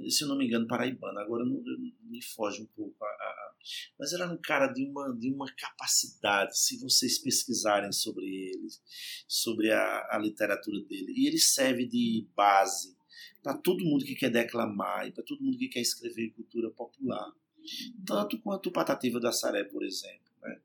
se 0.09 0.25
não 0.25 0.37
me 0.37 0.45
engano, 0.45 0.67
paraibano. 0.67 1.19
Agora 1.19 1.45
não, 1.45 1.61
me 2.03 2.21
foge 2.21 2.61
um 2.61 2.67
pouco. 2.67 3.03
A, 3.03 3.07
a, 3.07 3.55
mas 3.97 4.13
era 4.13 4.31
um 4.31 4.37
cara 4.37 4.67
de 4.67 4.85
uma, 4.85 5.15
de 5.17 5.31
uma 5.31 5.51
capacidade, 5.55 6.57
se 6.57 6.79
vocês 6.79 7.17
pesquisarem 7.19 7.91
sobre 7.91 8.25
ele, 8.25 8.67
sobre 9.27 9.71
a, 9.71 10.07
a 10.11 10.19
literatura 10.19 10.79
dele. 10.85 11.13
E 11.15 11.27
ele 11.27 11.39
serve 11.39 11.87
de 11.87 12.27
base 12.35 12.94
para 13.41 13.57
todo 13.57 13.83
mundo 13.83 14.05
que 14.05 14.15
quer 14.15 14.29
declamar 14.29 15.07
e 15.07 15.11
para 15.11 15.23
todo 15.23 15.43
mundo 15.43 15.57
que 15.57 15.67
quer 15.67 15.81
escrever 15.81 16.31
cultura 16.31 16.69
popular. 16.71 17.31
Tanto 18.05 18.39
quanto 18.39 18.69
o 18.69 18.71
Patativa 18.71 19.19
da 19.19 19.31
Saré, 19.31 19.63
por 19.63 19.83
exemplo. 19.83 20.31
Né? 20.41 20.59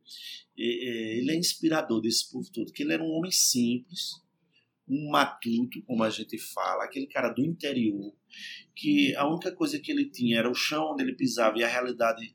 Ele 0.56 1.30
é 1.30 1.36
inspirador 1.36 2.00
desse 2.00 2.30
povo 2.30 2.50
todo, 2.52 2.72
que 2.72 2.82
ele 2.82 2.92
era 2.92 3.02
um 3.02 3.10
homem 3.10 3.30
simples, 3.30 4.20
um 4.88 5.08
matuto, 5.10 5.80
como 5.82 6.02
a 6.02 6.10
gente 6.10 6.36
fala, 6.36 6.84
aquele 6.84 7.06
cara 7.06 7.30
do 7.30 7.44
interior, 7.44 8.12
que 8.74 9.14
a 9.14 9.26
única 9.26 9.52
coisa 9.52 9.78
que 9.78 9.90
ele 9.90 10.10
tinha 10.10 10.38
era 10.38 10.50
o 10.50 10.54
chão 10.54 10.92
onde 10.92 11.02
ele 11.02 11.14
pisava 11.14 11.58
e 11.58 11.64
a 11.64 11.68
realidade 11.68 12.34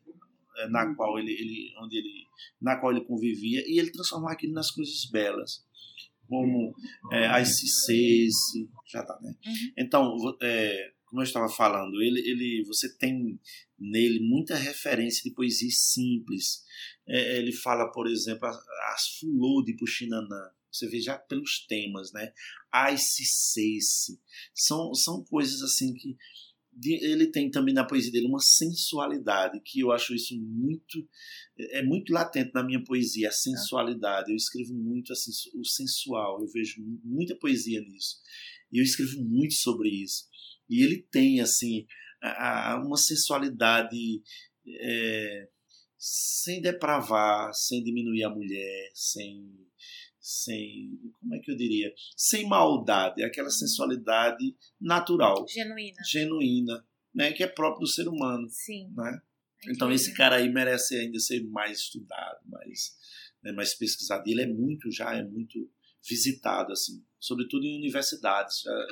eh, 0.57 0.67
na 0.69 0.95
qual 0.95 1.19
ele, 1.19 1.31
ele, 1.33 1.73
onde 1.81 1.97
ele, 1.97 2.25
na 2.61 2.77
qual 2.77 2.93
ele 2.93 3.03
convivia, 3.03 3.63
e 3.67 3.77
ele 3.77 3.91
transformava 3.91 4.33
aquilo 4.33 4.53
nas 4.53 4.71
coisas 4.71 5.05
belas, 5.05 5.65
como 6.27 6.73
é, 7.11 7.27
as 7.27 7.57
cicês, 7.57 8.33
já 8.87 9.03
tá, 9.03 9.17
né? 9.21 9.35
Uhum. 9.45 9.71
Então, 9.77 10.15
é, 10.41 10.91
como 11.05 11.21
eu 11.21 11.25
estava 11.25 11.49
falando, 11.49 12.01
ele, 12.01 12.19
ele, 12.19 12.63
você 12.65 12.95
tem 12.97 13.39
nele 13.77 14.19
muita 14.19 14.55
referência 14.55 15.23
de 15.23 15.35
poesia 15.35 15.69
simples. 15.71 16.63
É, 17.07 17.37
ele 17.37 17.51
fala, 17.51 17.91
por 17.91 18.07
exemplo, 18.07 18.47
as, 18.47 18.57
as 18.93 19.07
fulô 19.19 19.63
de 19.63 19.75
Puxinanã, 19.75 20.51
você 20.71 20.87
vê 20.87 20.99
já 20.99 21.17
pelos 21.17 21.65
temas, 21.65 22.11
né? 22.11 22.33
Ai, 22.71 22.97
se. 22.97 23.23
São, 24.53 24.93
são 24.93 25.23
coisas 25.23 25.61
assim 25.61 25.93
que 25.93 26.17
ele 26.83 27.27
tem 27.27 27.49
também 27.49 27.73
na 27.73 27.85
poesia 27.85 28.11
dele 28.11 28.27
uma 28.27 28.39
sensualidade 28.39 29.61
que 29.63 29.79
eu 29.79 29.91
acho 29.91 30.13
isso 30.13 30.35
muito 30.39 31.07
é 31.57 31.81
muito 31.83 32.11
latente 32.11 32.51
na 32.53 32.63
minha 32.63 32.83
poesia 32.83 33.29
a 33.29 33.31
sensualidade. 33.31 34.31
Eu 34.31 34.35
escrevo 34.35 34.73
muito 34.73 35.13
assim 35.13 35.31
o 35.57 35.63
sensual. 35.63 36.41
Eu 36.41 36.47
vejo 36.47 36.81
muita 37.03 37.35
poesia 37.35 37.81
nisso. 37.81 38.17
E 38.71 38.79
eu 38.79 38.83
escrevo 38.83 39.23
muito 39.23 39.53
sobre 39.53 39.89
isso. 39.89 40.27
E 40.69 40.83
ele 40.83 41.07
tem 41.09 41.39
assim 41.39 41.85
a, 42.21 42.81
uma 42.85 42.97
sensualidade 42.97 44.21
é, 44.67 45.47
sem 45.97 46.61
depravar 46.61 47.53
sem 47.53 47.83
diminuir 47.83 48.23
a 48.23 48.29
mulher 48.29 48.89
sem 48.93 49.49
sem, 50.25 50.99
como 51.19 51.35
é 51.35 51.39
que 51.39 51.51
eu 51.51 51.55
diria, 51.55 51.93
sem 52.17 52.47
maldade, 52.47 53.23
aquela 53.23 53.47
uhum. 53.47 53.53
sensualidade 53.53 54.55
natural, 54.81 55.45
genuína, 55.47 56.01
genuína, 56.03 56.87
né, 57.13 57.31
que 57.31 57.43
é 57.43 57.47
próprio 57.47 57.81
do 57.81 57.87
ser 57.87 58.07
humano, 58.07 58.49
Sim. 58.49 58.91
né? 58.97 59.21
Então 59.67 59.91
esse 59.91 60.15
cara 60.15 60.37
aí 60.37 60.51
merece 60.51 60.97
ainda 60.97 61.19
ser 61.19 61.43
mais 61.43 61.77
estudado, 61.77 62.39
mais, 62.47 62.97
né, 63.43 63.51
mais 63.51 63.75
pesquisado. 63.75 64.27
E 64.27 64.31
ele 64.31 64.41
é 64.41 64.47
muito 64.47 64.91
já 64.91 65.15
é 65.15 65.23
muito 65.23 65.71
visitado 66.03 66.73
assim, 66.73 67.05
sobretudo 67.19 67.63
em 67.63 67.77
universidades. 67.77 68.61
Já, 68.61 68.87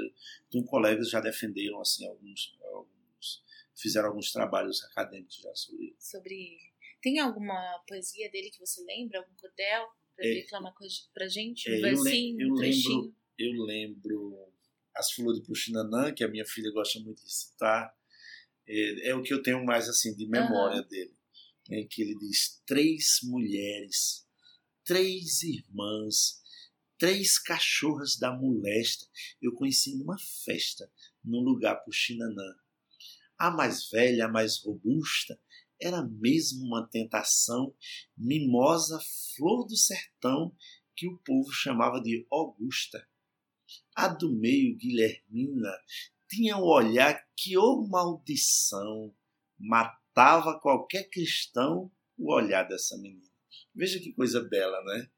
tem 0.51 0.63
colegas 0.63 1.09
já 1.09 1.19
defenderam 1.19 1.81
assim 1.81 2.05
alguns, 2.05 2.55
alguns 2.61 3.43
fizeram 3.75 4.09
alguns 4.09 4.31
trabalhos 4.31 4.83
acadêmicos 4.83 5.37
já 5.37 5.53
sobre 5.55 5.85
ele. 5.85 5.95
Sobre 5.97 6.33
ele. 6.35 6.73
Tem 7.01 7.19
alguma 7.19 7.83
poesia 7.87 8.29
dele 8.29 8.51
que 8.51 8.59
você 8.59 8.83
lembra, 8.83 9.19
algum 9.19 9.35
cordel? 9.35 9.91
Para 10.15 10.27
é, 10.27 10.33
reclamar 10.33 10.73
pra 11.13 11.27
gente? 11.27 11.69
Um 11.69 11.73
é, 11.73 11.79
versinho, 11.79 12.41
eu, 12.41 12.49
um 12.49 12.55
lembro, 12.55 13.15
eu 13.37 13.63
lembro 13.63 14.51
As 14.95 15.11
Flores 15.11 15.41
de 15.41 15.47
Puxinanã, 15.47 16.13
que 16.13 16.23
a 16.23 16.27
minha 16.27 16.45
filha 16.45 16.71
gosta 16.71 16.99
muito 16.99 17.23
de 17.23 17.31
citar. 17.31 17.93
É, 18.67 19.09
é 19.09 19.15
o 19.15 19.23
que 19.23 19.33
eu 19.33 19.41
tenho 19.41 19.63
mais 19.65 19.89
assim 19.89 20.15
de 20.15 20.27
memória 20.27 20.81
uhum. 20.81 20.87
dele. 20.87 21.13
Em 21.69 21.87
que 21.87 22.01
ele 22.01 22.15
diz: 22.17 22.61
três 22.65 23.19
mulheres, 23.23 24.27
três 24.83 25.41
irmãs, 25.43 26.41
três 26.97 27.39
cachorras 27.39 28.17
da 28.17 28.31
molesta 28.31 29.05
eu 29.41 29.53
conheci 29.53 29.95
numa 29.97 30.17
festa, 30.45 30.89
num 31.23 31.41
lugar 31.41 31.75
Puxinanã. 31.83 32.55
A 33.37 33.51
mais 33.51 33.89
velha, 33.89 34.25
a 34.25 34.29
mais 34.29 34.59
robusta, 34.59 35.37
era 35.81 36.01
mesmo 36.03 36.65
uma 36.65 36.87
tentação, 36.87 37.73
mimosa 38.17 38.99
flor 39.35 39.65
do 39.65 39.75
sertão, 39.75 40.55
que 40.95 41.07
o 41.07 41.17
povo 41.19 41.51
chamava 41.51 42.01
de 42.01 42.25
Augusta. 42.31 43.07
A 43.95 44.07
do 44.07 44.31
meio, 44.31 44.77
Guilhermina, 44.77 45.71
tinha 46.27 46.57
um 46.57 46.63
olhar 46.63 47.23
que, 47.35 47.57
ô 47.57 47.61
oh, 47.61 47.87
maldição, 47.87 49.13
matava 49.59 50.59
qualquer 50.59 51.09
cristão 51.09 51.91
o 52.17 52.33
olhar 52.33 52.63
dessa 52.63 52.97
menina. 52.97 53.31
Veja 53.75 53.99
que 53.99 54.13
coisa 54.13 54.41
bela, 54.41 54.83
né? 54.83 55.09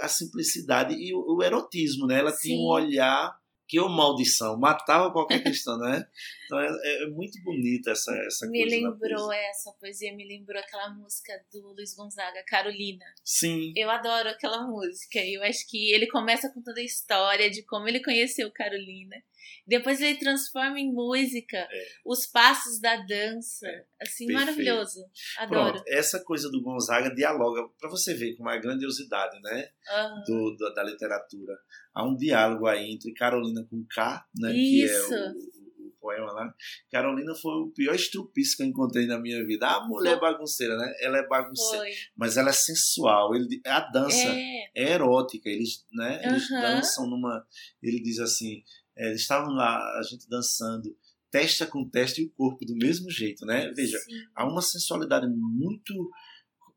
A 0.00 0.08
simplicidade 0.08 0.94
e 0.94 1.14
o, 1.14 1.42
erotismo, 1.42 2.06
né? 2.06 2.18
Ela 2.18 2.32
Sim. 2.32 2.48
tinha 2.48 2.58
um 2.58 2.66
olhar 2.66 3.39
que 3.70 3.78
ou 3.78 3.88
maldição, 3.88 4.58
matava 4.58 5.12
qualquer 5.12 5.40
questão, 5.44 5.78
né? 5.78 6.04
Então 6.44 6.58
é, 6.58 7.04
é, 7.04 7.06
muito 7.06 7.40
bonita 7.44 7.92
essa, 7.92 8.12
essa 8.26 8.48
me 8.48 8.60
coisa. 8.60 8.76
Me 8.76 8.82
lembrou 8.82 9.32
essa 9.32 9.72
poesia, 9.78 10.12
me 10.12 10.26
lembrou 10.26 10.60
aquela 10.60 10.90
música 10.90 11.32
do 11.52 11.68
Luiz 11.68 11.94
Gonzaga, 11.94 12.42
Carolina. 12.48 13.04
Sim. 13.24 13.72
Eu 13.76 13.88
adoro 13.88 14.28
aquela 14.28 14.66
música. 14.66 15.20
Eu 15.20 15.44
acho 15.44 15.68
que 15.68 15.92
ele 15.92 16.08
começa 16.08 16.52
com 16.52 16.60
toda 16.60 16.80
a 16.80 16.84
história 16.84 17.48
de 17.48 17.62
como 17.62 17.86
ele 17.86 18.02
conheceu 18.02 18.50
Carolina. 18.50 19.16
Depois 19.66 20.00
ele 20.00 20.18
transforma 20.18 20.78
em 20.78 20.92
música 20.92 21.56
é. 21.58 21.86
os 22.04 22.26
passos 22.26 22.80
da 22.80 22.96
dança. 22.96 23.66
É. 23.66 23.84
Assim, 24.02 24.26
Perfeito. 24.26 24.32
maravilhoso. 24.32 25.00
Adoro. 25.38 25.72
Pronto, 25.74 25.84
essa 25.88 26.22
coisa 26.24 26.50
do 26.50 26.62
Gonzaga 26.62 27.14
dialoga, 27.14 27.68
para 27.78 27.90
você 27.90 28.14
ver 28.14 28.36
como 28.36 28.50
é 28.50 28.54
a 28.54 28.60
grandiosidade 28.60 29.40
né, 29.42 29.68
uhum. 29.88 30.22
do, 30.26 30.56
do, 30.56 30.74
da 30.74 30.82
literatura. 30.82 31.54
Há 31.94 32.04
um 32.06 32.16
diálogo 32.16 32.66
aí 32.66 32.92
entre 32.92 33.12
Carolina 33.12 33.66
com 33.68 33.84
K, 33.88 34.24
né, 34.38 34.52
Isso. 34.54 35.08
que 35.08 35.14
é 35.14 35.30
o, 35.30 35.60
poema 36.00 36.32
lá. 36.32 36.54
Carolina 36.90 37.34
foi 37.34 37.52
o 37.52 37.68
pior 37.68 37.94
estrupício 37.94 38.56
que 38.56 38.62
eu 38.62 38.66
encontrei 38.66 39.06
na 39.06 39.18
minha 39.18 39.44
vida. 39.46 39.66
A 39.68 39.86
mulher 39.86 40.18
bagunceira, 40.18 40.76
né? 40.76 40.92
Ela 41.00 41.18
é 41.18 41.26
bagunceira, 41.26 41.84
foi. 41.84 41.92
mas 42.16 42.36
ela 42.36 42.50
é 42.50 42.54
sensual. 42.54 43.34
Ele, 43.34 43.60
a 43.66 43.80
dança 43.80 44.16
é, 44.16 44.70
é 44.74 44.92
erótica. 44.92 45.48
Eles, 45.48 45.84
né, 45.92 46.20
eles 46.24 46.50
uhum. 46.50 46.60
dançam 46.60 47.06
numa. 47.06 47.46
Ele 47.82 48.00
diz 48.02 48.18
assim: 48.18 48.62
eles 49.08 49.22
estavam 49.22 49.52
lá, 49.54 49.76
a 49.98 50.02
gente 50.02 50.28
dançando, 50.28 50.96
testa 51.30 51.66
com 51.66 51.88
testa 51.88 52.20
e 52.20 52.24
o 52.24 52.30
corpo 52.30 52.64
do 52.64 52.74
mesmo 52.74 53.10
jeito, 53.10 53.46
né? 53.46 53.72
Veja, 53.74 53.98
Sim. 53.98 54.14
há 54.34 54.46
uma 54.46 54.60
sensualidade 54.60 55.26
muito, 55.28 56.10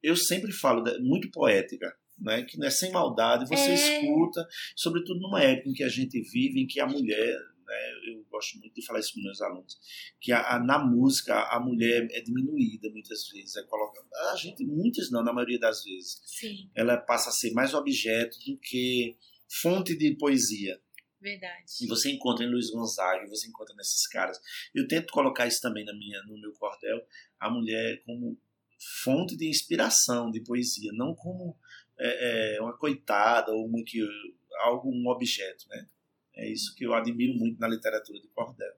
eu 0.02 0.16
sempre 0.16 0.52
falo, 0.52 0.84
muito 1.02 1.30
poética. 1.32 1.94
Né, 2.16 2.44
que 2.44 2.60
não 2.60 2.68
é 2.68 2.70
sem 2.70 2.92
maldade, 2.92 3.50
você 3.50 3.72
é. 3.72 3.74
escuta, 3.74 4.48
sobretudo 4.76 5.20
numa 5.20 5.42
época 5.42 5.68
em 5.68 5.74
que 5.74 5.84
a 5.84 5.90
gente 5.90 6.22
vive, 6.22 6.62
em 6.62 6.68
que 6.68 6.80
a 6.80 6.86
mulher, 6.86 7.36
né, 7.66 8.14
eu 8.14 8.24
gosto 8.30 8.60
muito 8.60 8.76
de 8.76 8.86
falar 8.86 9.00
isso 9.00 9.14
com 9.16 9.22
meus 9.22 9.42
alunos, 9.42 9.76
que 10.22 10.32
a, 10.32 10.56
a, 10.56 10.60
na 10.60 10.78
música 10.78 11.34
a 11.50 11.60
mulher 11.60 12.08
é 12.12 12.22
diminuída 12.22 12.88
muitas 12.92 13.28
vezes, 13.30 13.56
é 13.56 13.64
colocada, 13.64 14.08
a 14.32 14.36
gente, 14.36 14.64
muitas 14.64 15.10
não, 15.10 15.24
na 15.24 15.34
maioria 15.34 15.60
das 15.60 15.84
vezes, 15.84 16.22
Sim. 16.24 16.70
ela 16.76 16.98
passa 16.98 17.30
a 17.30 17.34
ser 17.34 17.52
mais 17.52 17.74
objeto 17.74 18.38
do 18.46 18.58
que 18.60 19.18
fonte 19.62 19.98
de 19.98 20.16
poesia. 20.16 20.80
Verdade. 21.24 21.64
E 21.82 21.88
você 21.88 22.12
encontra 22.12 22.44
em 22.44 22.50
Luiz 22.50 22.70
Gonzaga, 22.70 23.26
você 23.28 23.48
encontra 23.48 23.74
nesses 23.76 24.06
caras. 24.08 24.38
Eu 24.76 24.86
tento 24.90 25.14
colocar 25.14 25.48
isso 25.48 25.62
também 25.62 25.86
na 25.86 25.94
minha, 25.94 26.22
no 26.24 26.38
meu 26.38 26.52
cordel, 26.52 27.02
a 27.40 27.50
mulher 27.50 28.04
como 28.04 28.38
fonte 29.06 29.38
de 29.38 29.48
inspiração, 29.48 30.30
de 30.30 30.42
poesia, 30.42 30.92
não 30.92 31.16
como 31.16 31.58
é, 31.98 32.58
é, 32.58 32.62
uma 32.62 32.78
coitada 32.78 33.54
ou 33.54 33.66
uma 33.66 33.82
que, 33.86 34.06
algo, 34.64 34.90
um 34.90 35.08
objeto, 35.08 35.66
né? 35.70 35.88
É 36.36 36.52
isso 36.52 36.76
que 36.76 36.86
eu 36.86 36.94
admiro 36.94 37.34
muito 37.36 37.58
na 37.58 37.70
literatura 37.70 38.20
de 38.20 38.28
cordel. 38.28 38.76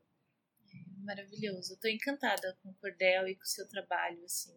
Maravilhoso. 1.00 1.72
Eu 1.72 1.76
estou 1.76 1.90
encantada 1.90 2.56
com 2.62 2.70
o 2.70 2.76
cordel 2.76 3.28
e 3.28 3.36
com 3.36 3.44
o 3.44 3.48
seu 3.48 3.68
trabalho, 3.68 4.24
assim. 4.24 4.54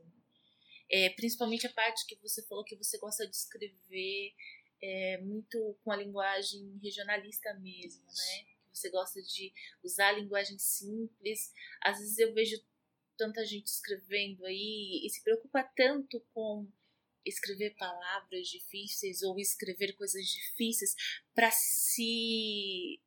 É, 0.90 1.08
principalmente 1.10 1.66
a 1.66 1.72
parte 1.72 2.06
que 2.06 2.16
você 2.16 2.42
falou 2.46 2.64
que 2.64 2.76
você 2.76 2.98
gosta 2.98 3.26
de 3.26 3.34
escrever 3.34 4.34
é, 4.82 5.18
muito 5.18 5.76
com 5.82 5.90
a 5.90 5.96
linguagem 5.96 6.78
regionalista 6.82 7.54
mesmo, 7.54 8.04
né? 8.04 8.46
Você 8.72 8.90
gosta 8.90 9.20
de 9.20 9.52
usar 9.82 10.08
a 10.08 10.12
linguagem 10.12 10.58
simples. 10.58 11.52
Às 11.82 11.98
vezes 11.98 12.18
eu 12.18 12.32
vejo 12.32 12.62
tanta 13.16 13.44
gente 13.44 13.66
escrevendo 13.66 14.44
aí 14.46 15.02
e 15.04 15.10
se 15.10 15.22
preocupa 15.22 15.64
tanto 15.76 16.20
com 16.32 16.70
escrever 17.26 17.74
palavras 17.76 18.46
difíceis 18.48 19.22
ou 19.22 19.38
escrever 19.38 19.94
coisas 19.94 20.24
difíceis 20.24 20.94
para 21.34 21.50
se. 21.50 23.00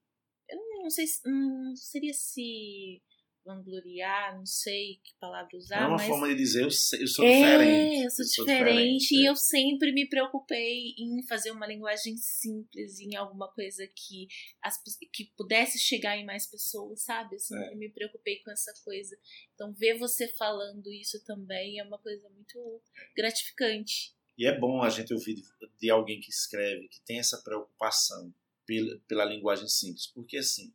Eu 0.49 0.57
não 0.57 0.89
sei 0.89 1.07
se. 1.07 1.21
Não 1.25 1.75
seria 1.75 2.13
se 2.13 3.01
vangloriar, 3.45 4.35
não 4.35 4.45
sei 4.45 4.99
que 5.03 5.13
palavra 5.19 5.57
usar. 5.57 5.83
É 5.83 5.87
uma 5.87 5.97
mas... 5.97 6.07
forma 6.07 6.27
de 6.27 6.35
dizer 6.35 6.61
eu, 6.61 6.67
eu 6.67 7.07
sou 7.07 7.25
é, 7.25 7.41
diferente. 7.41 8.03
Eu 8.03 8.11
sou, 8.11 8.23
eu 8.23 8.29
sou 8.29 8.45
diferente, 8.45 8.99
diferente, 8.99 9.15
e 9.15 9.25
é. 9.25 9.29
eu 9.29 9.35
sempre 9.35 9.91
me 9.91 10.07
preocupei 10.07 10.93
em 10.97 11.25
fazer 11.27 11.51
uma 11.51 11.67
linguagem 11.67 12.15
simples, 12.17 12.99
em 12.99 13.15
alguma 13.15 13.51
coisa 13.51 13.87
que, 13.87 14.27
as, 14.61 14.81
que 15.11 15.25
pudesse 15.37 15.79
chegar 15.79 16.17
em 16.17 16.25
mais 16.25 16.47
pessoas, 16.47 17.03
sabe? 17.03 17.35
Eu 17.35 17.39
sempre 17.39 17.73
é. 17.73 17.75
me 17.75 17.89
preocupei 17.89 18.41
com 18.43 18.51
essa 18.51 18.73
coisa. 18.83 19.17
Então, 19.53 19.73
ver 19.73 19.97
você 19.97 20.27
falando 20.27 20.91
isso 20.91 21.23
também 21.23 21.79
é 21.79 21.83
uma 21.83 21.99
coisa 21.99 22.29
muito 22.29 22.81
gratificante. 23.15 24.13
E 24.37 24.47
é 24.47 24.57
bom 24.57 24.81
a 24.81 24.89
gente 24.89 25.13
ouvir 25.13 25.35
de, 25.35 25.43
de 25.79 25.89
alguém 25.89 26.19
que 26.19 26.29
escreve, 26.29 26.87
que 26.87 27.01
tem 27.01 27.19
essa 27.19 27.41
preocupação 27.43 28.33
pela, 28.65 28.99
pela 29.07 29.25
linguagem 29.25 29.67
simples, 29.67 30.07
porque 30.07 30.37
assim, 30.37 30.73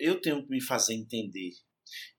eu 0.00 0.20
tenho 0.20 0.42
que 0.42 0.50
me 0.50 0.60
fazer 0.60 0.94
entender. 0.94 1.52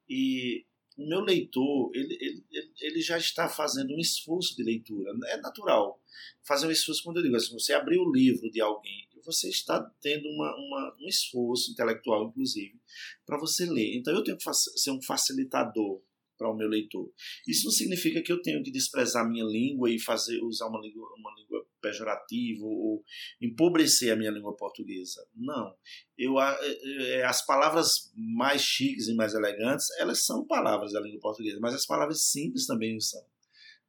E 0.07 0.65
o 0.97 1.07
meu 1.07 1.21
leitor, 1.21 1.91
ele, 1.93 2.17
ele, 2.19 2.43
ele 2.81 3.01
já 3.01 3.17
está 3.17 3.47
fazendo 3.47 3.93
um 3.93 3.99
esforço 3.99 4.55
de 4.55 4.63
leitura. 4.63 5.11
É 5.27 5.37
natural 5.37 6.01
fazer 6.45 6.67
um 6.67 6.71
esforço 6.71 7.03
quando 7.03 7.17
eu 7.17 7.23
digo 7.23 7.35
assim, 7.35 7.53
você 7.53 7.73
abrir 7.73 7.97
o 7.97 8.11
livro 8.11 8.49
de 8.51 8.59
alguém, 8.59 9.07
você 9.23 9.49
está 9.49 9.79
tendo 10.01 10.27
uma, 10.27 10.55
uma 10.55 10.97
um 10.99 11.07
esforço 11.07 11.71
intelectual, 11.71 12.27
inclusive, 12.27 12.79
para 13.25 13.37
você 13.37 13.65
ler. 13.65 13.95
Então 13.95 14.13
eu 14.13 14.23
tenho 14.23 14.37
que 14.37 14.43
ser 14.53 14.91
um 14.91 15.01
facilitador 15.01 16.01
para 16.37 16.49
o 16.49 16.55
meu 16.55 16.67
leitor. 16.67 17.11
Isso 17.47 17.65
não 17.65 17.71
significa 17.71 18.21
que 18.21 18.31
eu 18.31 18.41
tenho 18.41 18.63
que 18.63 18.71
desprezar 18.71 19.29
minha 19.29 19.43
língua 19.43 19.91
e 19.91 19.99
fazer 19.99 20.41
usar 20.41 20.67
uma 20.67 20.79
língua, 20.79 21.07
uma 21.17 21.33
língua 21.35 21.65
pejorativa 21.81 22.65
ou 22.65 23.03
empobrecer 23.41 24.13
a 24.13 24.15
minha 24.15 24.31
língua 24.31 24.55
portuguesa. 24.55 25.25
Não. 25.35 25.75
Eu, 26.17 26.39
é, 26.39 26.57
é, 27.17 27.23
as 27.25 27.45
palavras 27.45 28.11
mais 28.15 28.61
chiques 28.61 29.07
e 29.07 29.15
mais 29.15 29.33
elegantes, 29.33 29.87
elas 29.99 30.25
são 30.25 30.45
palavras 30.45 30.93
da 30.93 30.99
língua 30.99 31.19
portuguesa, 31.19 31.59
mas 31.61 31.73
as 31.73 31.85
palavras 31.85 32.23
simples 32.29 32.65
também 32.65 32.99
são. 32.99 33.23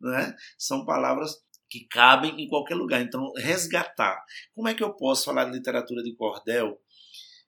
Né? 0.00 0.34
São 0.58 0.84
palavras 0.84 1.42
que 1.68 1.86
cabem 1.86 2.40
em 2.42 2.48
qualquer 2.48 2.74
lugar. 2.74 3.00
Então, 3.00 3.32
resgatar. 3.36 4.24
Como 4.54 4.68
é 4.68 4.74
que 4.74 4.82
eu 4.82 4.92
posso 4.92 5.24
falar 5.24 5.44
de 5.44 5.52
literatura 5.52 6.02
de 6.02 6.14
cordel 6.14 6.80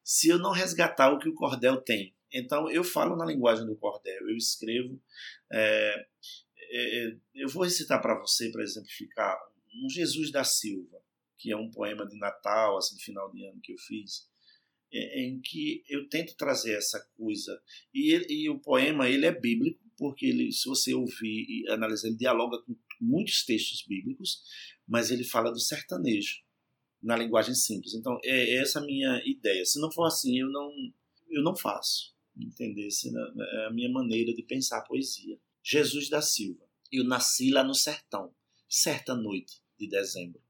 se 0.04 0.28
eu 0.28 0.38
não 0.38 0.52
resgatar 0.52 1.12
o 1.12 1.18
que 1.18 1.28
o 1.28 1.34
cordel 1.34 1.80
tem? 1.80 2.14
Então, 2.32 2.70
eu 2.70 2.82
falo 2.82 3.16
na 3.16 3.26
linguagem 3.26 3.66
do 3.66 3.76
cordel, 3.76 4.28
eu 4.28 4.36
escrevo. 4.36 4.98
É, 5.52 6.06
é, 6.74 7.16
eu 7.34 7.48
vou 7.48 7.64
recitar 7.64 8.00
para 8.00 8.18
você, 8.18 8.50
para 8.50 8.62
exemplificar, 8.62 9.38
um 9.74 9.88
Jesus 9.88 10.30
da 10.30 10.44
Silva, 10.44 11.02
que 11.38 11.50
é 11.50 11.56
um 11.56 11.70
poema 11.70 12.06
de 12.06 12.16
Natal, 12.18 12.76
assim, 12.76 12.98
final 12.98 13.30
de 13.32 13.44
ano 13.44 13.60
que 13.60 13.72
eu 13.72 13.78
fiz, 13.78 14.28
é, 14.92 15.24
em 15.24 15.40
que 15.40 15.82
eu 15.88 16.08
tento 16.08 16.36
trazer 16.36 16.76
essa 16.76 17.00
coisa. 17.16 17.60
E, 17.92 18.14
e 18.28 18.48
o 18.48 18.60
poema 18.60 19.08
ele 19.08 19.26
é 19.26 19.32
bíblico, 19.32 19.80
porque 19.96 20.26
ele, 20.26 20.52
se 20.52 20.68
você 20.68 20.94
ouvir 20.94 21.46
e 21.48 21.70
analisar, 21.70 22.08
ele 22.08 22.16
dialoga 22.16 22.62
com 22.62 22.76
muitos 23.00 23.44
textos 23.44 23.84
bíblicos, 23.86 24.42
mas 24.86 25.10
ele 25.10 25.24
fala 25.24 25.50
do 25.50 25.58
sertanejo 25.58 26.42
na 27.02 27.16
linguagem 27.16 27.54
simples. 27.54 27.94
Então, 27.94 28.18
é 28.24 28.56
essa 28.56 28.78
a 28.78 28.84
minha 28.84 29.20
ideia. 29.24 29.64
Se 29.64 29.80
não 29.80 29.90
for 29.90 30.04
assim, 30.04 30.38
eu 30.38 30.48
não, 30.48 30.70
eu 31.28 31.42
não 31.42 31.56
faço 31.56 32.12
entender 32.36 32.88
é 32.88 33.66
a 33.66 33.70
minha 33.70 33.90
maneira 33.90 34.32
de 34.32 34.42
pensar 34.42 34.78
a 34.78 34.84
poesia. 34.84 35.38
Jesus 35.62 36.08
da 36.08 36.22
Silva. 36.22 36.64
Eu 36.90 37.04
nasci 37.04 37.50
lá 37.50 37.64
no 37.64 37.74
sertão, 37.74 38.34
certa 38.68 39.14
noite 39.14 39.61
de 39.82 39.88
dezembro. 39.88 40.40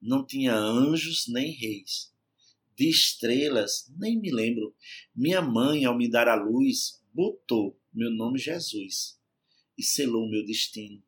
Não 0.00 0.24
tinha 0.26 0.54
anjos 0.54 1.26
nem 1.28 1.52
reis. 1.52 2.12
De 2.76 2.88
estrelas, 2.88 3.92
nem 3.96 4.18
me 4.18 4.32
lembro. 4.32 4.74
Minha 5.14 5.42
mãe, 5.42 5.84
ao 5.84 5.96
me 5.96 6.10
dar 6.10 6.28
a 6.28 6.34
luz, 6.34 7.02
botou 7.12 7.78
meu 7.92 8.10
nome 8.10 8.38
Jesus 8.38 9.20
e 9.76 9.82
selou 9.82 10.28
meu 10.28 10.44
destino. 10.44 11.02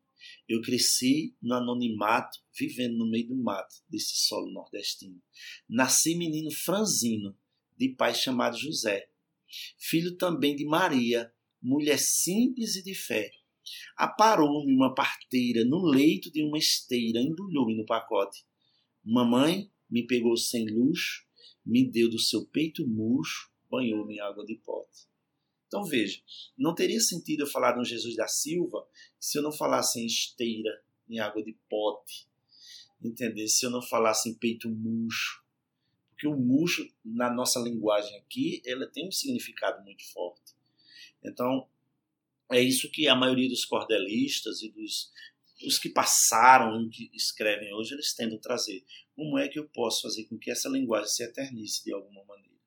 Eu 0.47 0.61
cresci 0.61 1.35
no 1.41 1.55
anonimato, 1.55 2.39
vivendo 2.57 2.97
no 2.97 3.09
meio 3.09 3.27
do 3.27 3.35
mato 3.35 3.75
desse 3.89 4.15
solo 4.15 4.51
nordestino. 4.51 5.21
Nasci 5.67 6.15
menino 6.15 6.51
franzino, 6.51 7.37
de 7.77 7.89
pai 7.89 8.13
chamado 8.13 8.57
José 8.57 9.09
filho 9.77 10.15
também 10.15 10.55
de 10.55 10.65
Maria, 10.65 11.31
mulher 11.61 11.99
simples 11.99 12.75
e 12.75 12.83
de 12.83 12.93
fé. 12.93 13.31
Aparou-me 13.97 14.73
uma 14.73 14.93
parteira 14.93 15.63
no 15.65 15.83
leito 15.83 16.31
de 16.31 16.43
uma 16.43 16.57
esteira, 16.57 17.19
embrulhou-me 17.19 17.75
no 17.75 17.85
pacote. 17.85 18.45
Mamãe 19.03 19.71
me 19.89 20.05
pegou 20.05 20.35
sem 20.37 20.67
luxo, 20.67 21.25
me 21.65 21.89
deu 21.89 22.09
do 22.09 22.19
seu 22.19 22.45
peito 22.45 22.87
murcho, 22.87 23.51
banhou-me 23.69 24.15
em 24.15 24.19
água 24.19 24.45
de 24.45 24.55
pote. 24.55 25.07
Então 25.67 25.83
veja, 25.83 26.21
não 26.57 26.73
teria 26.73 26.99
sentido 26.99 27.41
eu 27.41 27.47
falar 27.47 27.73
de 27.73 27.79
um 27.79 27.85
Jesus 27.85 28.15
da 28.15 28.27
Silva 28.27 28.87
se 29.19 29.37
eu 29.37 29.41
não 29.41 29.51
falasse 29.51 29.99
em 29.99 30.05
esteira, 30.05 30.83
em 31.09 31.19
água 31.19 31.43
de 31.43 31.53
pote. 31.69 32.27
Entender? 33.03 33.47
Se 33.47 33.65
eu 33.65 33.69
não 33.69 33.81
falasse 33.81 34.29
em 34.29 34.33
peito 34.33 34.69
murcho, 34.69 35.43
porque 36.09 36.27
o 36.27 36.35
murcho, 36.35 36.87
na 37.03 37.29
nossa 37.29 37.59
linguagem 37.59 38.17
aqui, 38.17 38.61
ela 38.65 38.87
tem 38.87 39.07
um 39.07 39.11
significado 39.11 39.83
muito 39.83 40.03
forte. 40.13 40.55
Então, 41.21 41.67
é 42.51 42.61
isso 42.61 42.89
que 42.91 43.07
a 43.07 43.15
maioria 43.15 43.49
dos 43.49 43.65
cordelistas 43.65 44.61
e 44.61 44.69
dos 44.69 45.11
os 45.65 45.79
que 45.79 45.89
passaram 45.89 46.81
e 46.81 46.89
que 46.89 47.09
escrevem 47.13 47.73
hoje, 47.73 47.93
eles 47.93 48.13
tentam 48.13 48.37
trazer. 48.37 48.83
Como 49.15 49.37
é 49.39 49.47
que 49.47 49.57
eu 49.57 49.69
posso 49.69 50.01
fazer 50.01 50.25
com 50.25 50.37
que 50.37 50.51
essa 50.51 50.67
linguagem 50.67 51.07
se 51.07 51.23
eternize 51.23 51.81
de 51.81 51.93
alguma 51.93 52.25
maneira? 52.25 52.59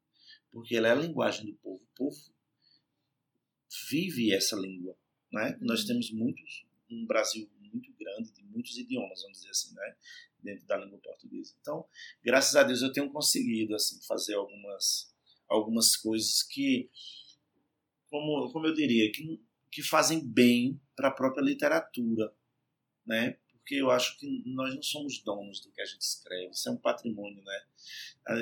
Porque 0.51 0.75
ela 0.75 0.89
é 0.89 0.93
a 0.93 0.95
linguagem 0.95 1.45
do 1.45 1.55
povo. 1.57 1.83
O 1.83 1.95
povo 1.95 2.17
vive 3.91 4.33
essa 4.33 4.57
língua. 4.57 4.97
Né? 5.31 5.59
Nós 5.61 5.85
temos 5.85 6.11
muitos, 6.11 6.65
um 6.91 7.05
Brasil 7.05 7.47
muito 7.61 7.93
grande, 7.93 8.33
de 8.33 8.43
muitos 8.45 8.79
idiomas, 8.79 9.21
vamos 9.21 9.37
dizer 9.37 9.51
assim. 9.51 9.75
Né? 9.75 9.97
dentro 10.43 10.67
da 10.67 10.77
língua 10.77 10.99
portuguesa. 10.99 11.55
Então, 11.61 11.85
graças 12.23 12.55
a 12.57 12.63
Deus 12.63 12.83
eu 12.83 12.93
tenho 12.93 13.11
conseguido 13.11 13.75
assim 13.75 14.01
fazer 14.07 14.35
algumas 14.35 15.15
algumas 15.49 15.97
coisas 15.97 16.43
que 16.43 16.91
como 18.09 18.51
como 18.53 18.67
eu 18.67 18.75
diria, 18.75 19.11
que 19.13 19.41
que 19.71 19.83
fazem 19.83 20.27
bem 20.27 20.81
para 20.97 21.09
a 21.09 21.13
própria 21.13 21.43
literatura, 21.43 22.33
né? 23.07 23.39
porque 23.69 23.75
eu 23.75 23.91
acho 23.91 24.19
que 24.19 24.43
nós 24.47 24.75
não 24.75 24.83
somos 24.83 25.23
donos 25.23 25.61
do 25.61 25.71
que 25.71 25.83
a 25.83 25.85
gente 25.85 26.01
escreve, 26.01 26.53
isso 26.53 26.71
é 26.71 26.73
um 26.73 26.79
patrimônio, 26.79 27.45
né? 27.45 27.61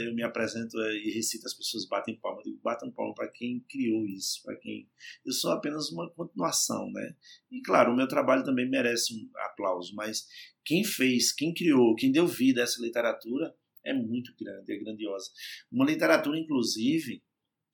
Eu 0.05 0.15
me 0.15 0.23
apresento 0.23 0.79
e 0.79 1.11
recito, 1.11 1.45
as 1.47 1.55
pessoas 1.55 1.85
batem 1.85 2.15
palma, 2.15 2.39
eu 2.41 2.45
digo, 2.45 2.61
batam 2.63 2.93
palma 2.93 3.13
para 3.13 3.27
quem 3.27 3.59
criou 3.69 4.07
isso, 4.07 4.41
para 4.45 4.55
quem... 4.55 4.89
Eu 5.25 5.33
sou 5.33 5.51
apenas 5.51 5.91
uma 5.91 6.09
continuação, 6.11 6.89
né? 6.93 7.17
E 7.51 7.61
claro, 7.61 7.93
o 7.93 7.97
meu 7.97 8.07
trabalho 8.07 8.45
também 8.45 8.71
merece 8.71 9.15
um 9.15 9.29
aplauso, 9.47 9.97
mas 9.97 10.29
quem 10.65 10.85
fez, 10.85 11.33
quem 11.33 11.53
criou, 11.53 11.97
quem 11.97 12.13
deu 12.13 12.29
vida 12.29 12.61
a 12.61 12.65
essa 12.65 12.81
literatura 12.81 13.53
é 13.85 13.93
muito 13.93 14.33
grande, 14.39 14.73
é 14.73 14.79
grandiosa. 14.79 15.33
Uma 15.73 15.87
literatura, 15.87 16.39
inclusive, 16.39 17.21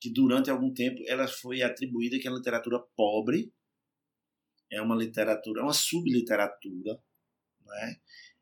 que 0.03 0.09
durante 0.09 0.49
algum 0.49 0.73
tempo 0.73 1.01
ela 1.07 1.25
foi 1.29 1.61
atribuída 1.61 2.19
que 2.19 2.27
é 2.27 2.29
uma 2.29 2.35
literatura 2.35 2.77
pobre, 2.93 3.53
é 4.69 4.81
uma 4.81 4.97
literatura, 4.97 5.61
é 5.61 5.63
uma 5.63 5.71
subliteratura, 5.71 7.01
né? 7.65 8.01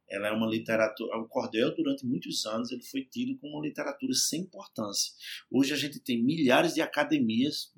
Ela 0.09 0.29
é 0.29 0.31
uma 0.31 0.47
literatura. 0.47 1.15
O 1.19 1.27
cordel, 1.27 1.75
durante 1.75 2.03
muitos 2.03 2.47
anos, 2.47 2.71
ele 2.71 2.81
foi 2.81 3.05
tido 3.05 3.37
como 3.37 3.57
uma 3.57 3.67
literatura 3.67 4.11
sem 4.11 4.41
importância. 4.41 5.13
Hoje 5.51 5.71
a 5.71 5.77
gente 5.77 5.99
tem 5.99 6.23
milhares 6.23 6.73
de 6.73 6.81
academias. 6.81 7.71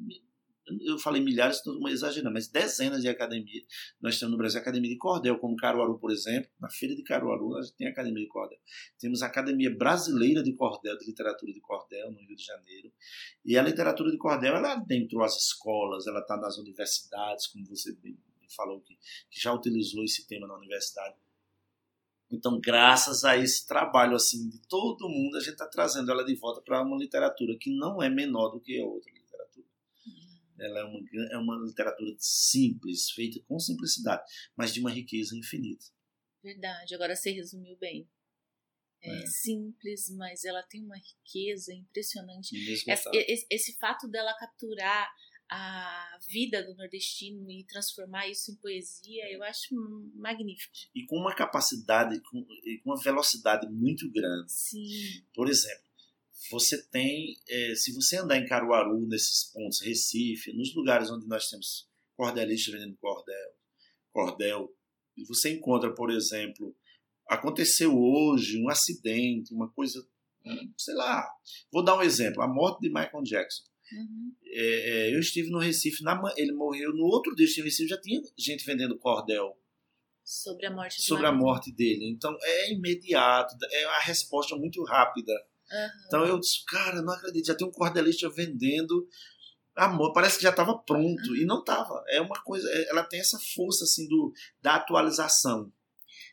Eu 0.82 0.98
falei 0.98 1.22
milhares, 1.22 1.58
estou 1.58 1.88
exagerando, 1.90 2.34
mas 2.34 2.48
dezenas 2.48 3.02
de 3.02 3.10
academias. 3.10 3.66
Nós 4.02 4.18
temos 4.18 4.32
no 4.32 4.38
Brasil 4.38 4.62
Academia 4.62 4.90
de 4.90 4.98
Cordel, 4.98 5.38
como 5.38 5.56
Caruaru, 5.56 6.00
por 6.00 6.12
exemplo. 6.12 6.50
Na 6.60 6.70
Feira 6.70 6.96
de 6.96 7.04
Caruaru, 7.04 7.58
a 7.58 7.62
gente 7.62 7.76
tem 7.76 7.88
Academia 7.88 8.24
de 8.24 8.30
Cordel. 8.30 8.60
Temos 9.00 9.22
a 9.22 9.28
Academia 9.28 9.76
Brasileira 9.76 10.42
de 10.42 10.54
Cordel, 10.54 10.98
de 10.98 11.06
Literatura 11.06 11.52
de 11.52 11.60
Cordel, 11.60 12.12
no 12.12 12.20
Rio 12.20 12.36
de 12.36 12.44
Janeiro. 12.44 12.92
E 13.44 13.58
a 13.58 13.62
literatura 13.62 14.10
de 14.12 14.18
cordel, 14.18 14.56
ela 14.56 14.76
dentro 14.76 15.20
das 15.20 15.36
escolas, 15.36 16.08
ela 16.08 16.20
está 16.20 16.38
nas 16.38 16.58
universidades, 16.58 17.48
como 17.48 17.66
você 17.66 17.98
falou, 18.56 18.80
que, 18.82 18.96
que 19.30 19.42
já 19.42 19.54
utilizou 19.54 20.04
esse 20.04 20.28
tema 20.28 20.48
na 20.48 20.56
universidade 20.56 21.16
então, 22.34 22.60
graças 22.60 23.24
a 23.24 23.38
esse 23.38 23.66
trabalho 23.68 24.16
assim 24.16 24.50
de 24.50 24.60
todo 24.68 25.08
mundo, 25.08 25.38
a 25.38 25.40
gente 25.40 25.52
está 25.52 25.68
trazendo 25.68 26.12
ela 26.12 26.26
de 26.26 26.34
volta 26.34 26.62
para 26.62 26.82
uma 26.82 26.98
literatura 26.98 27.56
que 27.60 27.70
não 27.70 28.02
é 28.02 28.10
menor 28.10 28.50
do 28.50 28.60
que 28.60 28.82
a 28.82 28.84
outra. 28.84 29.12
Ela 30.64 30.80
é 30.80 30.84
uma, 30.84 31.00
é 31.32 31.38
uma 31.38 31.56
literatura 31.66 32.16
simples, 32.20 33.10
feita 33.12 33.40
com 33.48 33.60
simplicidade, 33.60 34.24
mas 34.56 34.74
de 34.74 34.80
uma 34.80 34.92
riqueza 34.92 35.36
infinita. 35.36 35.86
Verdade, 36.44 36.94
agora 36.94 37.16
você 37.16 37.32
resumiu 37.32 37.78
bem. 37.78 38.08
É, 39.02 39.24
é. 39.24 39.26
simples, 39.26 40.10
mas 40.12 40.46
ela 40.46 40.64
tem 40.64 40.82
uma 40.82 40.96
riqueza 40.96 41.74
impressionante. 41.74 42.56
Esse, 42.56 43.10
esse, 43.14 43.46
esse, 43.50 43.78
fato 43.78 44.08
dela 44.08 44.34
capturar 44.40 45.10
a 45.50 46.20
vida 46.28 46.64
do 46.64 46.74
nordestino 46.76 47.52
e 47.52 47.66
transformar 47.66 48.28
isso 48.28 48.52
em 48.52 48.56
poesia, 48.56 49.32
eu 49.32 49.44
acho 49.44 49.76
magnífico. 50.16 50.74
E 50.96 51.06
com 51.06 51.18
uma 51.18 51.36
capacidade, 51.36 52.20
com, 52.22 52.44
com 52.44 52.90
uma 52.90 53.02
velocidade 53.02 53.68
muito 53.70 54.10
grande. 54.10 54.52
Sim. 54.52 55.24
Por 55.34 55.50
exemplo, 55.50 55.84
você 56.52 56.82
tem, 56.90 57.38
é, 57.48 57.76
se 57.76 57.94
você 57.94 58.18
andar 58.18 58.38
em 58.38 58.46
Caruaru, 58.46 59.08
nesses 59.08 59.52
pontos, 59.52 59.82
Recife, 59.82 60.54
nos 60.54 60.74
lugares 60.76 61.10
onde 61.10 61.28
nós 61.28 61.50
temos 61.50 61.90
cordelistas 62.16 62.74
vendendo 62.74 62.98
cordel, 62.98 63.52
cordel, 64.12 64.76
e 65.18 65.26
você 65.26 65.54
encontra, 65.54 65.94
por 65.94 66.12
exemplo, 66.12 66.76
aconteceu 67.28 67.98
hoje 67.98 68.62
um 68.62 68.70
acidente, 68.70 69.54
uma 69.54 69.70
coisa, 69.72 70.06
sei 70.78 70.94
lá, 70.96 71.28
vou 71.72 71.84
dar 71.84 71.98
um 71.98 72.02
exemplo, 72.02 72.42
a 72.42 72.48
morte 72.48 72.82
de 72.82 72.90
Michael 72.90 73.24
Jackson. 73.24 73.64
Uhum. 73.92 74.36
É, 74.46 74.90
é, 75.10 75.16
eu 75.16 75.20
estive 75.20 75.50
no 75.50 75.60
Recife, 75.60 76.04
na, 76.04 76.20
ele 76.36 76.52
morreu 76.52 76.94
no 76.94 77.06
outro 77.06 77.36
dia, 77.36 77.46
estive 77.46 77.66
no 77.66 77.70
Recife, 77.70 77.90
já 77.90 78.02
tinha 78.02 78.22
gente 78.38 78.66
vendendo 78.66 78.98
cordel 78.98 79.58
sobre 80.24 80.66
a 80.66 80.72
morte 80.72 81.02
sobre 81.02 81.26
a 81.26 81.32
morte 81.32 81.72
dele. 81.72 82.10
Então 82.10 82.36
é 82.42 82.72
imediato, 82.72 83.56
é 83.72 83.84
a 83.86 84.00
resposta 84.00 84.56
muito 84.56 84.84
rápida. 84.84 85.34
Uhum. 85.74 86.06
Então 86.06 86.26
eu 86.26 86.40
disse, 86.40 86.64
cara, 86.66 87.02
não 87.02 87.14
acredito, 87.14 87.48
já 87.48 87.56
tem 87.56 87.68
um 87.68 87.72
cordelista 87.72 88.30
vendendo 88.30 89.08
amor, 89.76 90.14
parece 90.14 90.38
que 90.38 90.44
já 90.44 90.52
estava 90.52 90.78
pronto 90.78 91.30
uhum. 91.30 91.36
e 91.36 91.46
não 91.46 91.60
estava. 91.60 92.04
É 92.10 92.22
uma 92.22 92.42
coisa, 92.44 92.70
é, 92.70 92.90
ela 92.90 93.04
tem 93.04 93.20
essa 93.20 93.40
força 93.56 93.86
assim 93.86 94.08
do 94.08 94.32
da 94.62 94.76
atualização. 94.76 95.72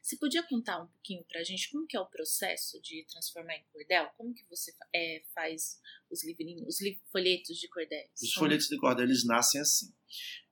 Você 0.03 0.17
podia 0.17 0.43
contar 0.43 0.83
um 0.83 0.87
pouquinho 0.87 1.25
para 1.25 1.41
a 1.41 1.45
gente 1.45 1.71
como 1.71 1.87
que 1.87 1.97
é 1.97 2.01
o 2.01 2.07
processo 2.07 2.81
de 2.81 3.07
transformar 3.11 3.55
em 3.55 3.65
cordel? 3.71 4.11
Como 4.17 4.35
que 4.35 4.45
você 4.49 4.73
é, 4.95 5.23
faz 5.35 5.79
os 6.11 6.25
livrinhos, 6.25 6.67
os 6.67 6.79
folhetos 7.13 7.57
de 7.59 7.69
cordéis? 7.69 8.11
Os 8.21 8.33
como? 8.35 8.47
folhetos 8.47 8.69
de 8.69 8.79
cordel 8.79 9.05
eles 9.05 9.27
nascem 9.27 9.61
assim. 9.61 9.93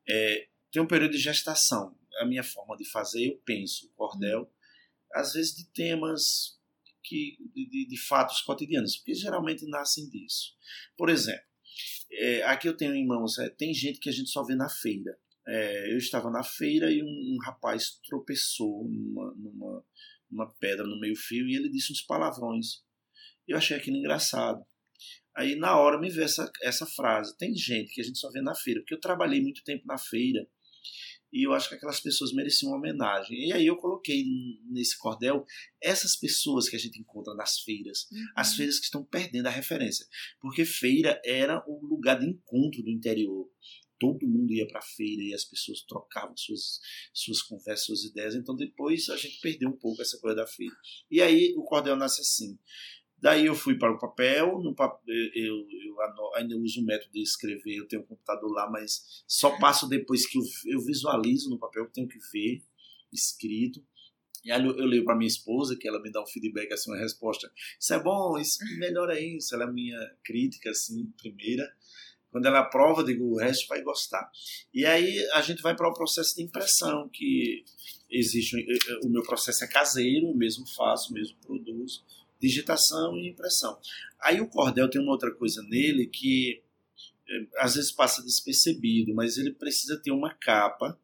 É, 0.08 0.48
tem 0.70 0.82
um 0.82 0.86
período 0.86 1.12
de 1.12 1.18
gestação. 1.18 1.96
A 2.20 2.26
minha 2.26 2.42
forma 2.42 2.76
de 2.76 2.88
fazer, 2.90 3.26
eu 3.26 3.38
penso 3.44 3.86
o 3.86 3.90
cordel, 3.90 4.42
hum. 4.42 4.50
às 5.14 5.32
vezes 5.32 5.54
de 5.54 5.64
temas 5.70 6.57
que 7.08 7.38
de, 7.54 7.86
de, 7.88 8.00
fatos 8.06 8.40
cotidianos, 8.42 8.96
porque 8.96 9.14
geralmente 9.14 9.66
nascem 9.66 10.08
disso. 10.08 10.54
Por 10.96 11.08
exemplo, 11.08 11.42
é, 12.12 12.42
aqui 12.42 12.68
eu 12.68 12.76
tenho 12.76 12.94
em 12.94 13.06
mãos, 13.06 13.38
é, 13.38 13.48
tem 13.48 13.72
gente 13.72 13.98
que 13.98 14.08
a 14.08 14.12
gente 14.12 14.30
só 14.30 14.44
vê 14.44 14.54
na 14.54 14.68
feira. 14.68 15.18
É, 15.46 15.92
eu 15.92 15.96
estava 15.96 16.30
na 16.30 16.44
feira 16.44 16.92
e 16.92 17.02
um, 17.02 17.06
um 17.06 17.38
rapaz 17.44 17.98
tropeçou 18.06 18.86
numa, 18.88 19.34
numa, 19.34 19.84
numa, 20.30 20.54
pedra 20.56 20.86
no 20.86 21.00
meio 21.00 21.16
fio 21.16 21.48
e 21.48 21.56
ele 21.56 21.70
disse 21.70 21.92
uns 21.92 22.02
palavrões. 22.02 22.82
Eu 23.46 23.56
achei 23.56 23.76
aquilo 23.76 23.96
engraçado. 23.96 24.62
Aí 25.34 25.56
na 25.56 25.78
hora 25.78 25.98
me 25.98 26.10
veio 26.10 26.24
essa, 26.24 26.50
essa 26.62 26.84
frase. 26.84 27.36
Tem 27.38 27.54
gente 27.54 27.94
que 27.94 28.00
a 28.00 28.04
gente 28.04 28.18
só 28.18 28.30
vê 28.30 28.42
na 28.42 28.54
feira, 28.54 28.80
porque 28.80 28.94
eu 28.94 29.00
trabalhei 29.00 29.40
muito 29.40 29.64
tempo 29.64 29.86
na 29.86 29.96
feira 29.96 30.46
e 31.32 31.46
eu 31.46 31.52
acho 31.52 31.68
que 31.68 31.74
aquelas 31.74 32.00
pessoas 32.00 32.32
mereciam 32.32 32.70
uma 32.70 32.78
homenagem. 32.78 33.48
E 33.48 33.52
aí 33.52 33.66
eu 33.66 33.76
coloquei 33.76 34.24
nesse 34.70 34.96
cordel 34.98 35.44
essas 35.80 36.16
pessoas 36.16 36.68
que 36.68 36.76
a 36.76 36.78
gente 36.78 36.98
encontra 36.98 37.34
nas 37.34 37.60
feiras, 37.60 38.08
uhum. 38.10 38.24
as 38.34 38.54
feiras 38.54 38.78
que 38.78 38.84
estão 38.84 39.04
perdendo 39.04 39.46
a 39.46 39.50
referência, 39.50 40.06
porque 40.40 40.64
feira 40.64 41.20
era 41.24 41.62
o 41.66 41.86
lugar 41.86 42.18
de 42.18 42.26
encontro 42.26 42.82
do 42.82 42.90
interior 42.90 43.48
todo 43.98 44.28
mundo 44.28 44.52
ia 44.52 44.66
para 44.66 44.78
a 44.78 44.82
feira 44.82 45.22
e 45.22 45.34
as 45.34 45.44
pessoas 45.44 45.82
trocavam 45.82 46.36
suas, 46.36 46.80
suas 47.12 47.42
conversas, 47.42 47.84
suas 47.84 48.04
ideias. 48.04 48.34
Então 48.34 48.54
depois 48.54 49.08
a 49.08 49.16
gente 49.16 49.40
perdeu 49.40 49.68
um 49.68 49.76
pouco 49.76 50.00
essa 50.00 50.18
coisa 50.18 50.36
da 50.36 50.46
feira. 50.46 50.74
E 51.10 51.20
aí 51.20 51.54
o 51.56 51.64
cordel 51.64 51.96
nasce 51.96 52.20
assim. 52.20 52.58
Daí 53.20 53.46
eu 53.46 53.54
fui 53.54 53.76
para 53.76 53.92
o 53.92 53.98
papel, 53.98 54.60
no 54.60 54.74
papel 54.74 55.02
eu, 55.34 55.66
eu, 55.70 56.34
ainda 56.34 56.56
uso 56.56 56.80
o 56.80 56.84
método 56.84 57.12
de 57.12 57.22
escrever, 57.22 57.76
eu 57.76 57.88
tenho 57.88 58.02
um 58.02 58.06
computador 58.06 58.50
lá, 58.52 58.70
mas 58.70 59.24
só 59.26 59.58
passo 59.58 59.88
depois 59.88 60.26
que 60.26 60.38
eu, 60.38 60.42
eu 60.66 60.80
visualizo 60.80 61.50
no 61.50 61.58
papel, 61.58 61.84
eu 61.84 61.90
tenho 61.90 62.08
que 62.08 62.18
ver 62.32 62.62
escrito. 63.12 63.84
E 64.44 64.52
aí 64.52 64.64
eu, 64.64 64.76
eu 64.78 64.86
leio 64.86 65.04
para 65.04 65.16
minha 65.16 65.28
esposa, 65.28 65.76
que 65.76 65.88
ela 65.88 66.00
me 66.00 66.10
dá 66.10 66.22
um 66.22 66.26
feedback, 66.26 66.72
assim, 66.72 66.90
uma 66.90 66.98
resposta. 66.98 67.50
Isso 67.78 67.92
é 67.92 68.02
bom, 68.02 68.38
isso 68.38 68.58
melhora 68.78 69.20
isso. 69.20 69.54
Ela 69.54 69.64
é 69.64 69.70
minha 69.70 69.98
crítica, 70.22 70.70
assim, 70.70 71.06
primeira. 71.20 71.68
Quando 72.30 72.46
ela 72.46 72.60
aprova, 72.60 73.02
digo, 73.02 73.24
o 73.24 73.38
resto 73.38 73.66
vai 73.68 73.82
gostar. 73.82 74.30
E 74.72 74.84
aí 74.84 75.18
a 75.32 75.40
gente 75.40 75.62
vai 75.62 75.74
para 75.74 75.88
o 75.88 75.94
processo 75.94 76.36
de 76.36 76.42
impressão, 76.42 77.08
que 77.08 77.64
existe. 78.10 78.56
Eh, 78.58 78.74
eh, 78.74 79.00
o 79.04 79.08
meu 79.08 79.22
processo 79.22 79.64
é 79.64 79.66
caseiro, 79.66 80.34
mesmo 80.34 80.66
faço, 80.68 81.12
mesmo 81.12 81.36
produzo. 81.40 82.04
Digitação 82.40 83.16
e 83.16 83.28
impressão. 83.28 83.78
Aí 84.20 84.40
o 84.40 84.48
cordel 84.48 84.88
tem 84.88 85.00
uma 85.00 85.12
outra 85.12 85.30
coisa 85.34 85.62
nele 85.62 86.06
que 86.06 86.62
eh, 87.28 87.46
às 87.58 87.74
vezes 87.74 87.92
passa 87.92 88.22
despercebido, 88.22 89.14
mas 89.14 89.38
ele 89.38 89.52
precisa 89.52 90.00
ter 90.00 90.10
uma 90.10 90.34
capa 90.34 90.98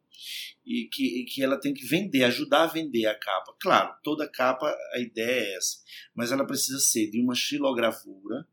e 0.65 0.89
que, 0.91 1.21
e 1.21 1.25
que 1.25 1.43
ela 1.43 1.59
tem 1.59 1.75
que 1.75 1.85
vender, 1.85 2.25
ajudar 2.25 2.63
a 2.63 2.67
vender 2.67 3.07
a 3.07 3.19
capa. 3.19 3.55
Claro, 3.61 3.95
toda 4.03 4.29
capa, 4.29 4.75
a 4.93 4.99
ideia 4.99 5.41
é 5.41 5.57
essa, 5.57 5.79
mas 6.15 6.33
ela 6.33 6.47
precisa 6.47 6.79
ser 6.79 7.11
de 7.11 7.21
uma 7.21 7.35
xilogravura. 7.35 8.47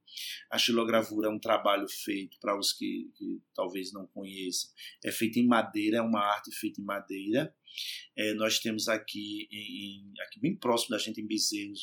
A 0.50 0.58
xilogravura 0.58 1.30
é 1.30 1.32
um 1.32 1.40
trabalho 1.40 1.88
feito, 1.88 2.38
para 2.40 2.58
os 2.58 2.74
que, 2.74 3.10
que, 3.16 3.42
talvez 3.56 3.94
não 3.94 4.06
conheçam, 4.08 4.70
é 5.04 5.12
feito 5.12 5.40
em 5.40 5.48
madeira, 5.48 5.98
é 5.98 6.02
uma 6.02 6.20
arte 6.20 6.52
feita 6.52 6.82
em 6.82 6.84
madeira. 6.84 7.56
É, 8.18 8.34
nós 8.34 8.60
temos 8.60 8.88
aqui, 8.88 9.48
em, 9.52 10.14
aqui 10.22 10.40
bem 10.40 10.56
próximo 10.56 10.92
da 10.92 10.98
gente, 10.98 11.22
em 11.22 11.28
Bezerra, 11.28 11.74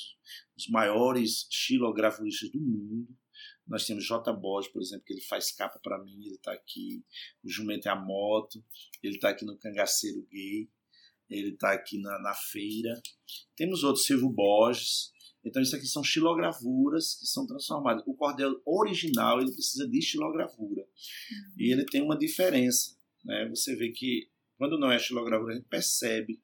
os 0.57 0.69
maiores 0.69 1.47
xilogravuristas 1.51 2.51
do 2.51 2.61
mundo. 2.61 3.09
Nós 3.67 3.87
temos 3.87 4.07
J. 4.07 4.33
Borges, 4.33 4.73
por 4.73 4.81
exemplo, 4.81 5.05
que 5.05 5.13
ele 5.13 5.21
faz 5.23 5.53
capa 5.53 5.79
para 5.83 6.03
mim, 6.03 6.25
ele 6.25 6.37
está 6.37 6.53
aqui. 6.53 7.05
O 7.45 7.51
Jumento 7.51 7.87
é 7.87 7.91
a 7.91 7.97
Moto, 7.97 8.65
ele 9.03 9.17
está 9.17 9.29
aqui 9.29 9.45
no 9.45 9.59
Cangaceiro 9.59 10.27
Gay, 10.31 10.71
ele 11.29 11.51
está 11.51 11.73
aqui 11.73 12.01
na, 12.01 12.19
na, 12.21 12.35
feira. 12.35 13.01
Temos 13.55 13.85
outros, 13.85 14.07
Silvio 14.07 14.31
Borges. 14.31 15.13
Então, 15.45 15.63
isso 15.63 15.77
aqui 15.77 15.87
são 15.87 16.03
xilogravuras 16.03 17.15
que 17.15 17.27
são 17.27 17.47
transformadas. 17.47 18.03
O 18.07 18.15
cordel 18.15 18.61
original 18.65 19.41
ele 19.41 19.53
precisa 19.53 19.87
de 19.87 20.01
xilogravura. 20.03 20.87
E 21.57 21.73
ele 21.73 21.85
tem 21.85 22.03
uma 22.03 22.19
diferença. 22.19 22.97
Né? 23.25 23.49
Você 23.51 23.77
vê 23.77 23.91
que 23.91 24.31
quando 24.59 24.79
não 24.79 24.91
é 24.91 24.99
xilogravura, 24.99 25.55
a 25.55 25.57
gente 25.57 25.69
percebe 25.69 26.41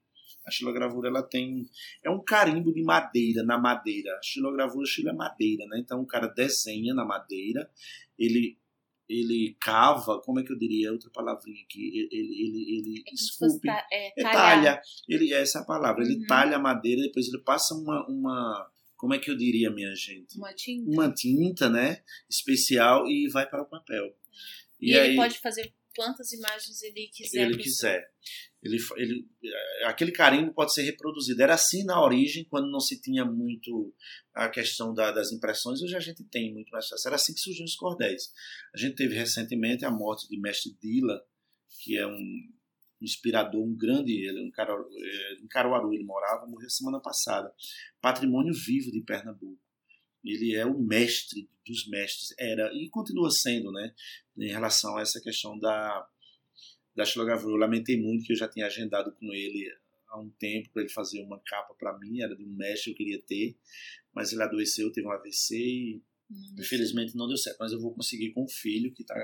a 0.46 0.50
xilogravura 0.50 1.08
ela 1.08 1.22
tem 1.22 1.66
é 2.02 2.10
um 2.10 2.22
carimbo 2.22 2.72
de 2.72 2.82
madeira 2.82 3.42
na 3.42 3.58
madeira. 3.58 4.14
A 4.16 4.22
xilogravura 4.22 4.86
xilo 4.86 5.08
é 5.08 5.12
madeira, 5.12 5.66
né? 5.66 5.78
Então 5.78 6.00
o 6.00 6.06
cara 6.06 6.26
desenha 6.28 6.94
na 6.94 7.04
madeira, 7.04 7.70
ele 8.18 8.58
ele 9.06 9.54
cava, 9.60 10.18
como 10.22 10.40
é 10.40 10.42
que 10.42 10.50
eu 10.50 10.58
diria 10.58 10.90
outra 10.90 11.10
palavrinha 11.10 11.62
aqui? 11.62 11.88
Ele 11.88 12.08
ele 12.10 12.78
ele 12.78 13.04
é 13.06 13.14
esculpe, 13.14 13.68
é, 13.68 14.12
é, 14.18 14.22
talha. 14.22 14.80
Ele 15.08 15.32
essa 15.32 15.58
é 15.58 15.62
a 15.62 15.64
palavra. 15.64 16.04
Ele 16.04 16.20
uhum. 16.20 16.26
talha 16.26 16.56
a 16.56 16.60
madeira, 16.60 17.02
depois 17.02 17.28
ele 17.28 17.42
passa 17.42 17.74
uma 17.74 18.06
uma 18.08 18.70
como 18.96 19.14
é 19.14 19.18
que 19.18 19.30
eu 19.30 19.36
diria, 19.36 19.70
minha 19.70 19.94
gente? 19.94 20.38
Uma 20.38 20.54
tinta. 20.54 20.90
Uma 20.90 21.12
tinta, 21.12 21.68
né? 21.68 22.02
Especial 22.28 23.06
e 23.06 23.28
vai 23.28 23.48
para 23.48 23.62
o 23.62 23.68
papel. 23.68 24.14
E, 24.80 24.92
e 24.92 24.98
aí, 24.98 25.08
ele 25.08 25.16
pode 25.16 25.38
fazer 25.38 25.72
quantas 25.94 26.32
imagens 26.32 26.82
ele 26.82 27.08
quiser. 27.08 27.46
Ele 27.46 27.56
quiser. 27.56 28.10
Ele, 28.62 28.78
ele, 28.96 29.28
aquele 29.84 30.12
carimbo 30.12 30.52
pode 30.52 30.72
ser 30.72 30.82
reproduzido. 30.82 31.42
Era 31.42 31.54
assim 31.54 31.84
na 31.84 32.02
origem, 32.02 32.44
quando 32.44 32.70
não 32.70 32.80
se 32.80 33.00
tinha 33.00 33.24
muito 33.24 33.94
a 34.34 34.48
questão 34.48 34.94
da, 34.94 35.10
das 35.10 35.32
impressões. 35.32 35.82
Hoje 35.82 35.96
a 35.96 36.00
gente 36.00 36.24
tem 36.24 36.52
muito 36.52 36.70
mais 36.70 36.88
fácil. 36.88 37.08
Era 37.08 37.16
assim 37.16 37.34
que 37.34 37.40
surgiram 37.40 37.66
os 37.66 37.76
cordéis. 37.76 38.32
A 38.74 38.78
gente 38.78 38.96
teve 38.96 39.14
recentemente 39.14 39.84
a 39.84 39.90
morte 39.90 40.28
de 40.28 40.38
Mestre 40.40 40.76
Dila, 40.80 41.22
que 41.82 41.96
é 41.96 42.06
um 42.06 42.52
inspirador, 43.00 43.62
um 43.62 43.76
grande, 43.76 44.12
ele, 44.12 44.40
um 44.40 44.50
cara, 44.50 44.72
é, 44.72 45.34
em 45.34 45.46
Caruaru 45.48 45.92
ele 45.92 46.04
morava, 46.04 46.46
morreu 46.46 46.70
semana 46.70 47.00
passada. 47.00 47.52
Patrimônio 48.00 48.54
vivo 48.54 48.90
de 48.90 49.02
Pernambuco 49.02 49.64
ele 50.24 50.54
é 50.54 50.64
o 50.64 50.78
mestre 50.78 51.48
dos 51.66 51.86
mestres, 51.88 52.34
era 52.38 52.70
e 52.74 52.88
continua 52.90 53.30
sendo, 53.30 53.72
né, 53.72 53.94
em 54.36 54.48
relação 54.48 54.96
a 54.96 55.02
essa 55.02 55.20
questão 55.20 55.58
da 55.58 56.06
da 56.94 57.04
xilogravura. 57.04 57.54
Eu 57.54 57.58
lamentei 57.58 58.00
muito 58.00 58.24
que 58.24 58.32
eu 58.32 58.36
já 58.36 58.48
tinha 58.48 58.66
agendado 58.66 59.12
com 59.12 59.32
ele 59.32 59.68
há 60.08 60.20
um 60.20 60.30
tempo 60.30 60.70
para 60.72 60.82
ele 60.82 60.92
fazer 60.92 61.20
uma 61.22 61.40
capa 61.40 61.74
para 61.74 61.98
mim, 61.98 62.20
era 62.20 62.36
de 62.36 62.44
um 62.44 62.54
mestre 62.54 62.84
que 62.84 62.90
eu 62.90 62.96
queria 63.06 63.22
ter, 63.22 63.56
mas 64.14 64.32
ele 64.32 64.42
adoeceu, 64.42 64.92
teve 64.92 65.06
um 65.06 65.10
AVC 65.10 65.56
e 65.56 66.02
não 66.30 66.62
infelizmente 66.62 67.16
não 67.16 67.26
deu 67.26 67.36
certo, 67.36 67.58
mas 67.58 67.72
eu 67.72 67.80
vou 67.80 67.94
conseguir 67.94 68.32
com 68.32 68.44
o 68.44 68.48
filho 68.48 68.92
que 68.94 69.02
está 69.02 69.14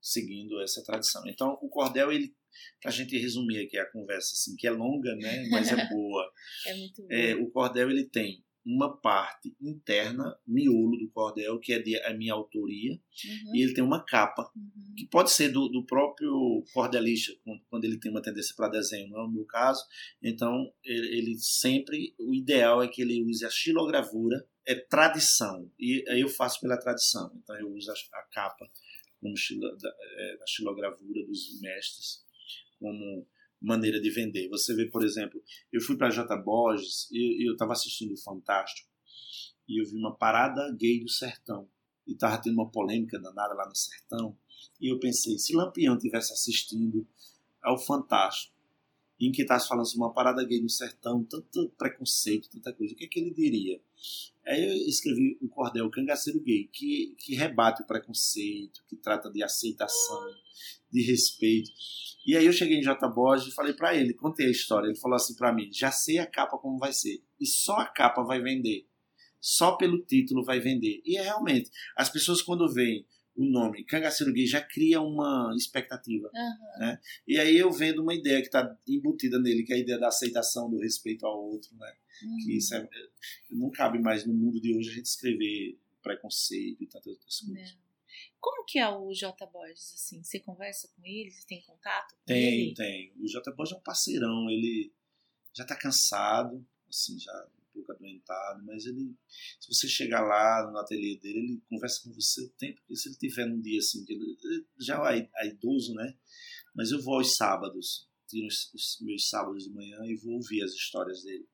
seguindo 0.00 0.60
essa 0.60 0.82
tradição. 0.82 1.22
Então, 1.28 1.58
o 1.62 1.68
cordel 1.68 2.10
ele 2.10 2.34
para 2.80 2.90
a 2.90 2.94
gente 2.94 3.16
resumir 3.16 3.64
aqui 3.64 3.78
a 3.78 3.90
conversa, 3.90 4.32
assim, 4.34 4.54
que 4.56 4.66
é 4.66 4.70
longa, 4.70 5.14
né, 5.16 5.48
mas 5.48 5.72
é 5.72 5.76
boa. 5.88 6.32
é 6.66 6.74
muito 6.74 7.02
boa. 7.02 7.14
É, 7.14 7.34
o 7.36 7.50
cordel 7.50 7.90
ele 7.90 8.04
tem 8.04 8.44
uma 8.64 8.96
parte 8.96 9.54
interna, 9.60 10.38
miolo 10.46 10.96
do 10.96 11.10
cordel, 11.10 11.58
que 11.58 11.72
é 11.72 11.78
de 11.80 11.96
a 12.02 12.14
minha 12.14 12.32
autoria, 12.32 12.92
uhum. 12.92 13.56
e 13.56 13.62
ele 13.62 13.74
tem 13.74 13.82
uma 13.82 14.04
capa, 14.04 14.50
uhum. 14.54 14.94
que 14.96 15.06
pode 15.06 15.30
ser 15.32 15.48
do, 15.50 15.68
do 15.68 15.84
próprio 15.84 16.62
cordelista, 16.72 17.32
quando 17.68 17.84
ele 17.84 17.98
tem 17.98 18.10
uma 18.10 18.22
tendência 18.22 18.54
para 18.56 18.68
desenho, 18.68 19.10
não 19.10 19.20
é 19.20 19.24
o 19.24 19.30
meu 19.30 19.44
caso. 19.44 19.84
Então, 20.22 20.72
ele, 20.84 21.18
ele, 21.18 21.38
sempre, 21.38 22.14
o 22.18 22.34
ideal 22.34 22.82
é 22.82 22.88
que 22.88 23.02
ele 23.02 23.22
use 23.22 23.44
a 23.44 23.50
xilogravura, 23.50 24.46
é 24.66 24.74
tradição, 24.76 25.70
e 25.78 26.04
aí 26.08 26.20
eu 26.20 26.28
faço 26.28 26.60
pela 26.60 26.78
tradição. 26.78 27.32
Então, 27.42 27.56
eu 27.58 27.68
uso 27.72 27.90
a, 27.90 27.94
a 28.18 28.22
capa 28.30 28.70
como 29.20 29.34
é, 29.34 30.32
a 30.34 30.46
xilogravura 30.46 31.24
dos 31.24 31.60
mestres, 31.60 32.24
como 32.78 33.26
maneira 33.62 34.00
de 34.00 34.10
vender. 34.10 34.48
Você 34.48 34.74
vê, 34.74 34.86
por 34.86 35.04
exemplo, 35.04 35.42
eu 35.72 35.80
fui 35.80 35.96
para 35.96 36.10
J. 36.10 36.36
Borges 36.36 37.08
e 37.10 37.48
eu 37.48 37.52
estava 37.52 37.72
assistindo 37.72 38.12
o 38.12 38.16
Fantástico 38.16 38.90
e 39.68 39.80
eu 39.80 39.86
vi 39.86 39.96
uma 39.96 40.14
parada 40.14 40.70
gay 40.78 41.00
do 41.00 41.08
sertão. 41.08 41.68
E 42.06 42.12
estava 42.12 42.38
tendo 42.38 42.54
uma 42.54 42.70
polêmica 42.70 43.18
danada 43.18 43.54
lá 43.54 43.66
no 43.66 43.76
sertão. 43.76 44.36
E 44.80 44.92
eu 44.92 44.98
pensei, 44.98 45.38
se 45.38 45.54
Lampião 45.54 45.96
tivesse 45.96 46.32
assistindo 46.32 47.06
ao 47.62 47.78
Fantástico, 47.78 48.52
em 49.20 49.30
que 49.30 49.42
estava 49.42 49.62
falando 49.62 49.86
sobre 49.86 50.04
uma 50.04 50.12
parada 50.12 50.44
gay 50.44 50.60
no 50.60 50.68
sertão, 50.68 51.22
tanto 51.22 51.70
preconceito, 51.78 52.50
tanta 52.50 52.72
coisa, 52.72 52.92
o 52.92 52.96
que, 52.96 53.04
é 53.04 53.08
que 53.08 53.20
ele 53.20 53.32
diria? 53.32 53.80
Aí 54.46 54.64
eu 54.64 54.88
escrevi 54.88 55.38
um 55.40 55.48
cordel 55.48 55.90
Cangaceiro 55.90 56.40
Gay, 56.40 56.68
que, 56.72 57.14
que 57.18 57.34
rebate 57.34 57.82
o 57.82 57.86
preconceito, 57.86 58.82
que 58.88 58.96
trata 58.96 59.30
de 59.30 59.42
aceitação, 59.42 60.20
de 60.90 61.02
respeito. 61.02 61.70
E 62.26 62.36
aí 62.36 62.46
eu 62.46 62.52
cheguei 62.52 62.78
em 62.78 62.82
J. 62.82 63.08
Borges 63.08 63.48
e 63.48 63.54
falei 63.54 63.72
para 63.72 63.94
ele, 63.94 64.14
contei 64.14 64.46
a 64.46 64.50
história. 64.50 64.86
Ele 64.88 64.98
falou 64.98 65.16
assim 65.16 65.34
para 65.34 65.52
mim: 65.52 65.70
já 65.72 65.90
sei 65.90 66.18
a 66.18 66.26
capa 66.26 66.58
como 66.58 66.78
vai 66.78 66.92
ser. 66.92 67.22
E 67.40 67.46
só 67.46 67.76
a 67.76 67.86
capa 67.86 68.22
vai 68.22 68.40
vender. 68.40 68.86
Só 69.40 69.76
pelo 69.76 70.04
título 70.04 70.44
vai 70.44 70.60
vender. 70.60 71.02
E 71.04 71.16
é 71.16 71.22
realmente, 71.22 71.70
as 71.96 72.08
pessoas 72.08 72.42
quando 72.42 72.72
veem 72.72 73.06
o 73.34 73.44
nome 73.44 73.84
Cangaceiro 73.84 74.32
Gay 74.32 74.46
já 74.46 74.60
cria 74.60 75.00
uma 75.00 75.52
expectativa. 75.56 76.30
Uhum. 76.34 76.80
Né? 76.80 77.00
E 77.26 77.38
aí 77.38 77.56
eu 77.56 77.72
vendo 77.72 78.02
uma 78.02 78.14
ideia 78.14 78.40
que 78.40 78.46
está 78.46 78.76
embutida 78.86 79.38
nele, 79.38 79.62
que 79.64 79.72
é 79.72 79.76
a 79.76 79.78
ideia 79.78 79.98
da 79.98 80.08
aceitação, 80.08 80.70
do 80.70 80.78
respeito 80.78 81.26
ao 81.26 81.42
outro. 81.42 81.74
Né? 81.76 81.94
Uhum. 82.22 82.36
Que 82.38 82.56
isso 82.56 82.74
é, 82.74 82.88
não 83.50 83.70
cabe 83.70 83.98
mais 83.98 84.26
no 84.26 84.34
mundo 84.34 84.60
de 84.60 84.76
hoje 84.76 84.90
a 84.90 84.94
gente 84.94 85.06
escrever 85.06 85.78
preconceito 86.02 86.82
e 86.82 86.86
tantas 86.86 87.06
outras 87.06 87.40
coisas. 87.40 87.72
Não. 87.72 87.82
Como 88.38 88.64
que 88.64 88.78
é 88.78 88.88
o 88.88 89.12
J. 89.14 89.46
Borges, 89.46 89.94
assim? 89.94 90.22
Você 90.22 90.40
conversa 90.40 90.88
com 90.96 91.06
ele? 91.06 91.30
Você 91.30 91.46
tem 91.46 91.62
contato 91.62 92.14
com 92.16 92.24
tem, 92.26 92.42
ele? 92.42 92.74
Tem, 92.74 93.12
tem. 93.12 93.22
O 93.22 93.28
J. 93.28 93.52
Borges 93.52 93.74
é 93.74 93.78
um 93.78 93.82
parceirão. 93.82 94.50
Ele 94.50 94.92
já 95.54 95.62
está 95.62 95.76
cansado, 95.76 96.66
assim, 96.88 97.18
já 97.18 97.48
pouco 97.72 97.92
adoentado, 97.92 98.64
mas 98.64 98.84
ele, 98.86 99.14
se 99.60 99.72
você 99.72 99.88
chegar 99.88 100.22
lá 100.22 100.70
no 100.70 100.78
ateliê 100.78 101.18
dele, 101.18 101.38
ele 101.38 101.62
conversa 101.68 102.02
com 102.04 102.12
você 102.12 102.42
o 102.42 102.50
tempo, 102.50 102.80
porque 102.80 102.96
se 102.96 103.08
ele 103.08 103.16
tiver 103.16 103.46
num 103.46 103.60
dia 103.60 103.78
assim, 103.78 104.04
ele, 104.08 104.36
ele 104.44 104.66
já 104.80 105.00
é, 105.14 105.48
idoso, 105.48 105.94
né? 105.94 106.16
Mas 106.74 106.90
eu 106.90 107.02
vou 107.02 107.14
aos 107.14 107.36
sábados, 107.36 108.08
tiro 108.28 108.46
os, 108.46 108.72
os, 108.74 108.98
meus 109.02 109.28
sábados 109.28 109.64
de 109.64 109.70
manhã 109.70 109.98
e 110.04 110.16
vou 110.16 110.34
ouvir 110.34 110.62
as 110.62 110.72
histórias 110.72 111.22
dele. 111.22 111.46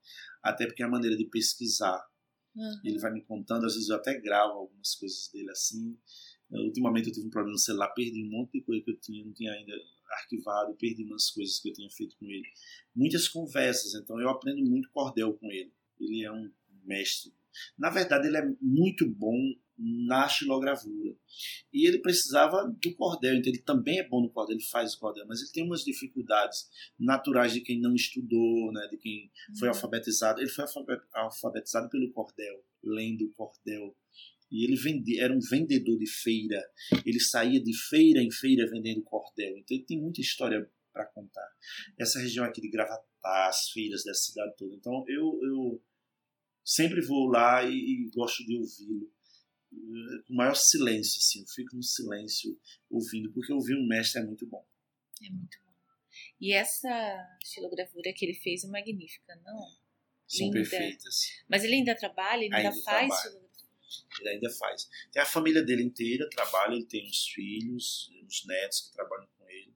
Até 0.43 0.67
porque 0.67 0.83
é 0.83 0.87
a 0.87 0.91
maneira 0.91 1.17
de 1.17 1.25
pesquisar. 1.25 2.01
Uhum. 2.55 2.81
Ele 2.85 2.99
vai 2.99 3.13
me 3.13 3.25
contando, 3.25 3.67
às 3.67 3.75
vezes 3.75 3.89
eu 3.89 3.97
até 3.97 4.19
gravo 4.21 4.59
algumas 4.59 4.95
coisas 4.95 5.29
dele 5.33 5.51
assim. 5.51 5.99
Ultimamente 6.51 7.09
eu 7.09 7.13
tive 7.13 7.27
um 7.27 7.31
problema 7.31 7.53
no 7.53 7.59
celular, 7.59 7.89
perdi 7.89 8.25
um 8.25 8.31
monte 8.31 8.53
de 8.53 8.65
coisa 8.65 8.83
que 8.83 8.91
eu 8.91 8.99
tinha, 8.99 9.25
não 9.25 9.33
tinha 9.35 9.53
ainda 9.53 9.73
arquivado, 10.11 10.75
perdi 10.77 11.05
umas 11.05 11.31
coisas 11.31 11.61
que 11.61 11.69
eu 11.69 11.73
tinha 11.75 11.91
feito 11.91 12.17
com 12.19 12.27
ele. 12.27 12.47
Muitas 12.95 13.29
conversas, 13.29 13.95
então 13.95 14.19
eu 14.21 14.31
aprendo 14.31 14.65
muito 14.65 14.89
cordel 14.91 15.35
com 15.35 15.51
ele 15.53 15.73
ele 16.01 16.25
é 16.25 16.33
um 16.33 16.51
mestre. 16.85 17.33
Na 17.77 17.91
verdade, 17.91 18.29
ele 18.29 18.37
é 18.37 18.49
muito 18.61 19.09
bom 19.09 19.37
na 19.79 20.29
xilogravura. 20.29 21.15
E 21.73 21.87
ele 21.87 22.01
precisava 22.01 22.65
do 22.65 22.95
cordel, 22.97 23.37
então 23.37 23.53
ele 23.53 23.63
também 23.63 24.01
é 24.01 24.09
bom 24.09 24.21
no 24.21 24.31
cordel, 24.31 24.57
ele 24.57 24.65
faz 24.65 24.95
o 24.95 24.99
cordel, 24.99 25.25
mas 25.29 25.41
ele 25.41 25.51
tem 25.53 25.65
umas 25.65 25.85
dificuldades 25.85 26.69
naturais 26.99 27.53
de 27.53 27.61
quem 27.61 27.81
não 27.81 27.95
estudou, 27.95 28.73
né, 28.73 28.89
de 28.91 28.97
quem 28.97 29.31
foi 29.59 29.69
uhum. 29.69 29.75
alfabetizado. 29.75 30.41
Ele 30.41 30.51
foi 30.51 30.65
alfabetizado 31.15 31.89
pelo 31.89 32.11
cordel, 32.13 32.65
lendo 32.83 33.27
o 33.27 33.33
cordel. 33.33 33.97
E 34.51 34.65
ele 34.65 34.77
vendia, 34.77 35.25
era 35.25 35.33
um 35.33 35.41
vendedor 35.41 35.99
de 35.99 36.07
feira. 36.07 36.63
Ele 37.05 37.21
saía 37.21 37.63
de 37.63 37.77
feira 37.89 38.21
em 38.21 38.31
feira 38.31 38.69
vendendo 38.69 39.03
cordel. 39.03 39.57
Então 39.59 39.77
ele 39.77 39.85
tem 39.85 40.01
muita 40.01 40.21
história 40.21 40.69
para 40.93 41.07
contar. 41.07 41.47
Essa 41.99 42.19
região 42.19 42.45
aqui 42.45 42.61
de 42.61 42.71
Gravatá, 42.71 43.49
as 43.49 43.71
feiras 43.71 44.03
dessa 44.03 44.23
cidade 44.23 44.57
toda. 44.57 44.75
Então 44.75 45.05
eu, 45.07 45.39
eu 45.43 45.83
sempre 46.69 47.01
vou 47.01 47.29
lá 47.29 47.65
e, 47.65 47.73
e 47.73 48.11
gosto 48.11 48.45
de 48.45 48.59
ouvi-lo 48.59 49.11
eh, 49.73 50.23
com 50.27 50.35
maior 50.35 50.55
silêncio, 50.55 51.19
assim, 51.19 51.41
eu 51.41 51.47
fico 51.47 51.75
no 51.75 51.83
silêncio 51.83 52.59
ouvindo, 52.91 53.33
porque 53.33 53.53
ouvir 53.53 53.75
um 53.75 53.87
mestre 53.87 54.21
é 54.21 54.25
muito 54.25 54.47
bom. 54.47 54.65
É 55.25 55.31
muito 55.31 55.59
bom. 55.65 55.73
E 56.39 56.53
essa 56.53 57.39
estilogravura 57.43 58.13
que 58.13 58.25
ele 58.27 58.35
fez 58.35 58.65
é 58.65 58.69
magnífica, 58.69 59.35
não? 59.37 59.59
São 60.27 60.47
linda. 60.47 60.59
perfeitas. 60.59 61.43
Mas 61.49 61.65
ele 61.65 61.77
ainda 61.77 61.95
trabalha, 61.95 62.45
ele 62.45 62.55
ainda, 62.55 62.69
ainda 62.69 62.83
faz 62.83 63.09
trabalha. 63.09 63.49
Ele 64.21 64.29
ainda 64.29 64.51
faz. 64.51 64.89
Tem 65.11 65.23
a 65.23 65.27
família 65.27 65.63
dele 65.63 65.83
inteira, 65.83 66.29
trabalha, 66.29 66.75
ele 66.75 66.85
tem 66.85 67.07
uns 67.07 67.29
filhos, 67.29 68.11
uns 68.23 68.45
netos 68.45 68.81
que 68.83 68.93
trabalham 68.93 69.27
com 69.39 69.49
ele. 69.49 69.75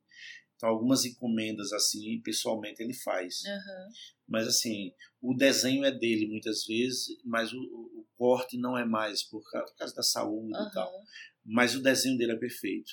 Então, 0.56 0.68
algumas 0.68 1.04
encomendas, 1.06 1.72
assim, 1.72 2.20
pessoalmente 2.20 2.82
ele 2.82 2.94
faz. 2.94 3.42
Uhum. 3.44 3.92
Mas 4.32 4.48
assim, 4.48 4.94
o 5.20 5.34
desenho 5.34 5.84
é 5.84 5.90
dele 5.90 6.26
muitas 6.26 6.64
vezes, 6.64 7.18
mas 7.22 7.52
o, 7.52 7.60
o 7.60 8.06
corte 8.16 8.56
não 8.56 8.78
é 8.78 8.82
mais 8.82 9.22
por 9.22 9.42
causa, 9.50 9.66
por 9.70 9.76
causa 9.76 9.94
da 9.94 10.02
saúde 10.02 10.54
uhum. 10.54 10.68
e 10.68 10.72
tal. 10.72 10.90
Mas 11.44 11.74
o 11.74 11.82
desenho 11.82 12.16
dele 12.16 12.32
é 12.32 12.36
perfeito. 12.36 12.92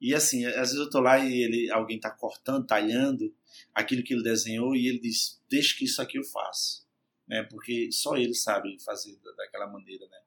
E 0.00 0.14
assim, 0.14 0.46
às 0.46 0.70
vezes 0.70 0.78
eu 0.78 0.88
tô 0.88 0.98
lá 1.00 1.18
e 1.18 1.42
ele, 1.42 1.70
alguém 1.70 2.00
tá 2.00 2.10
cortando, 2.10 2.66
talhando 2.66 3.30
aquilo 3.74 4.02
que 4.02 4.14
ele 4.14 4.22
desenhou 4.22 4.74
e 4.74 4.88
ele 4.88 4.98
diz: 5.00 5.38
"Deixa 5.50 5.76
que 5.76 5.84
isso 5.84 6.00
aqui 6.00 6.16
eu 6.16 6.24
faço", 6.24 6.86
né? 7.28 7.42
Porque 7.42 7.92
só 7.92 8.16
ele 8.16 8.34
sabe 8.34 8.82
fazer 8.82 9.18
daquela 9.36 9.66
maneira, 9.66 10.06
né? 10.08 10.18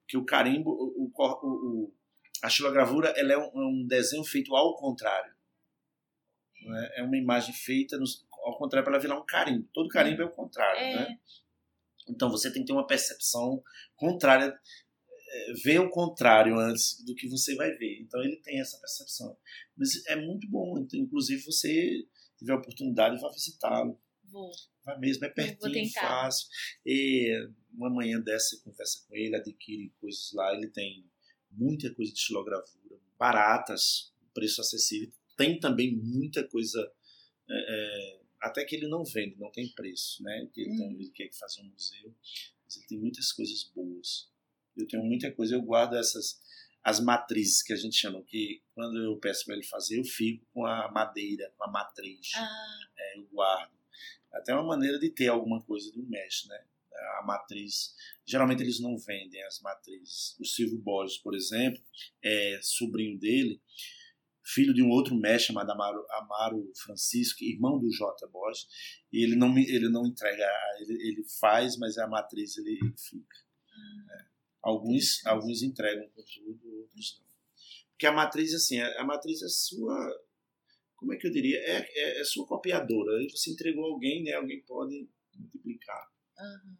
Porque 0.00 0.16
o 0.16 0.24
carimbo, 0.24 0.70
o, 0.70 1.12
o, 1.14 1.26
o 1.44 1.94
a 2.42 2.48
xilogravura, 2.48 3.12
ela 3.18 3.34
é 3.34 3.36
um, 3.36 3.42
é 3.42 3.66
um 3.66 3.86
desenho 3.86 4.24
feito 4.24 4.56
ao 4.56 4.74
contrário. 4.76 5.34
Né? 6.62 6.90
É 6.96 7.02
uma 7.02 7.18
imagem 7.18 7.54
feita 7.54 7.98
nos, 7.98 8.26
ao 8.44 8.56
contrário, 8.56 8.84
para 8.84 8.94
ela 8.94 9.02
virar 9.02 9.18
um 9.18 9.26
carimbo. 9.26 9.68
Todo 9.72 9.88
carimbo 9.88 10.22
é 10.22 10.24
o 10.24 10.30
contrário, 10.30 10.80
é. 10.80 10.94
né? 10.96 11.18
Então 12.08 12.30
você 12.30 12.52
tem 12.52 12.62
que 12.62 12.66
ter 12.66 12.72
uma 12.72 12.86
percepção 12.86 13.62
contrária, 13.96 14.52
é, 15.28 15.52
ver 15.62 15.80
o 15.80 15.90
contrário 15.90 16.58
antes 16.58 17.04
do 17.04 17.14
que 17.14 17.28
você 17.28 17.54
vai 17.54 17.70
ver. 17.72 18.00
Então 18.00 18.20
ele 18.22 18.36
tem 18.36 18.60
essa 18.60 18.78
percepção. 18.78 19.36
Mas 19.76 20.04
é 20.06 20.16
muito 20.16 20.48
bom. 20.48 20.78
Então, 20.78 20.98
inclusive, 20.98 21.42
você 21.44 22.06
tiver 22.38 22.52
a 22.52 22.56
oportunidade, 22.56 23.20
vá 23.20 23.30
visitá-lo. 23.30 24.00
Vou. 24.24 24.50
Vai 24.84 24.98
mesmo, 24.98 25.24
é 25.24 25.28
pertinho, 25.28 25.90
fácil. 25.92 26.48
E 26.84 27.48
uma 27.72 27.90
manhã 27.90 28.20
dessa 28.20 28.56
você 28.56 28.62
conversa 28.62 29.04
com 29.06 29.14
ele, 29.14 29.36
adquire 29.36 29.92
coisas 30.00 30.32
lá. 30.32 30.54
Ele 30.54 30.68
tem 30.68 31.06
muita 31.50 31.92
coisa 31.94 32.12
de 32.12 32.18
estilogravura, 32.18 32.98
baratas, 33.18 34.12
preço 34.32 34.60
acessível. 34.60 35.12
Tem 35.36 35.58
também 35.58 35.94
muita 35.96 36.46
coisa 36.46 36.80
é, 37.48 37.54
é 37.54 38.19
até 38.40 38.64
que 38.64 38.74
ele 38.74 38.88
não 38.88 39.04
vende, 39.04 39.38
não 39.38 39.50
tem 39.50 39.68
preço, 39.68 40.22
né? 40.22 40.38
Ele, 40.38 40.48
tem, 40.48 40.94
ele 40.94 41.10
quer 41.10 41.30
fazer 41.32 41.60
um 41.60 41.66
museu, 41.66 42.14
mas 42.64 42.76
ele 42.76 42.86
tem 42.86 42.98
muitas 42.98 43.32
coisas 43.32 43.64
boas. 43.74 44.30
Eu 44.76 44.86
tenho 44.86 45.04
muita 45.04 45.30
coisa, 45.30 45.54
eu 45.54 45.62
guardo 45.62 45.96
essas 45.96 46.40
as 46.82 46.98
matrizes 46.98 47.62
que 47.62 47.72
a 47.72 47.76
gente 47.76 47.96
chama, 47.96 48.22
que 48.22 48.62
quando 48.74 48.98
eu 48.98 49.16
peço 49.18 49.44
para 49.44 49.54
ele 49.54 49.64
fazer, 49.64 49.98
eu 49.98 50.04
fico 50.04 50.46
com 50.52 50.64
a 50.64 50.90
madeira, 50.90 51.52
com 51.56 51.64
a 51.64 51.70
matriz. 51.70 52.30
Ah. 52.34 52.78
É, 52.96 53.18
eu 53.18 53.24
guardo. 53.24 53.72
Até 54.32 54.54
uma 54.54 54.64
maneira 54.64 54.98
de 54.98 55.10
ter 55.10 55.28
alguma 55.28 55.60
coisa 55.62 55.92
do 55.92 56.02
mestre, 56.04 56.48
né? 56.48 56.64
A 57.18 57.22
matriz. 57.22 57.94
Geralmente 58.26 58.62
eles 58.62 58.80
não 58.80 58.96
vendem 58.96 59.42
as 59.44 59.60
matrizes. 59.60 60.36
O 60.38 60.44
Silvio 60.44 60.78
Borges, 60.78 61.18
por 61.18 61.34
exemplo, 61.34 61.82
é 62.22 62.58
sobrinho 62.62 63.18
dele 63.18 63.60
filho 64.44 64.74
de 64.74 64.82
um 64.82 64.88
outro 64.88 65.14
mestre 65.14 65.48
chamado 65.48 65.70
Amaro, 65.70 66.04
Amaro 66.10 66.72
Francisco, 66.76 67.44
irmão 67.44 67.78
do 67.78 67.90
J. 67.90 68.26
Bosch, 68.28 68.66
e 69.12 69.24
ele 69.24 69.36
não, 69.36 69.56
ele 69.56 69.88
não 69.88 70.06
entrega, 70.06 70.46
ele, 70.80 70.94
ele 71.08 71.24
faz, 71.40 71.76
mas 71.76 71.98
a 71.98 72.06
matriz 72.06 72.56
ele, 72.56 72.78
ele 72.82 72.94
fica. 72.96 73.36
Né? 74.06 74.26
Alguns, 74.62 75.24
alguns 75.26 75.62
entregam 75.62 76.08
com 76.10 76.22
tudo, 76.22 76.80
outros 76.80 77.18
não. 77.18 77.30
Porque 77.90 78.06
a 78.06 78.12
matriz, 78.12 78.54
assim, 78.54 78.78
a, 78.80 79.00
a 79.00 79.04
matriz 79.04 79.42
é 79.42 79.48
sua, 79.48 79.96
como 80.96 81.12
é 81.12 81.16
que 81.16 81.26
eu 81.26 81.30
diria, 81.30 81.58
é, 81.58 81.86
é, 81.88 82.20
é 82.20 82.24
sua 82.24 82.46
copiadora. 82.46 83.10
Você 83.30 83.50
entregou 83.50 83.84
alguém, 83.84 84.22
né, 84.22 84.32
alguém 84.32 84.62
pode 84.62 85.08
multiplicar. 85.34 86.08
Uhum. 86.38 86.79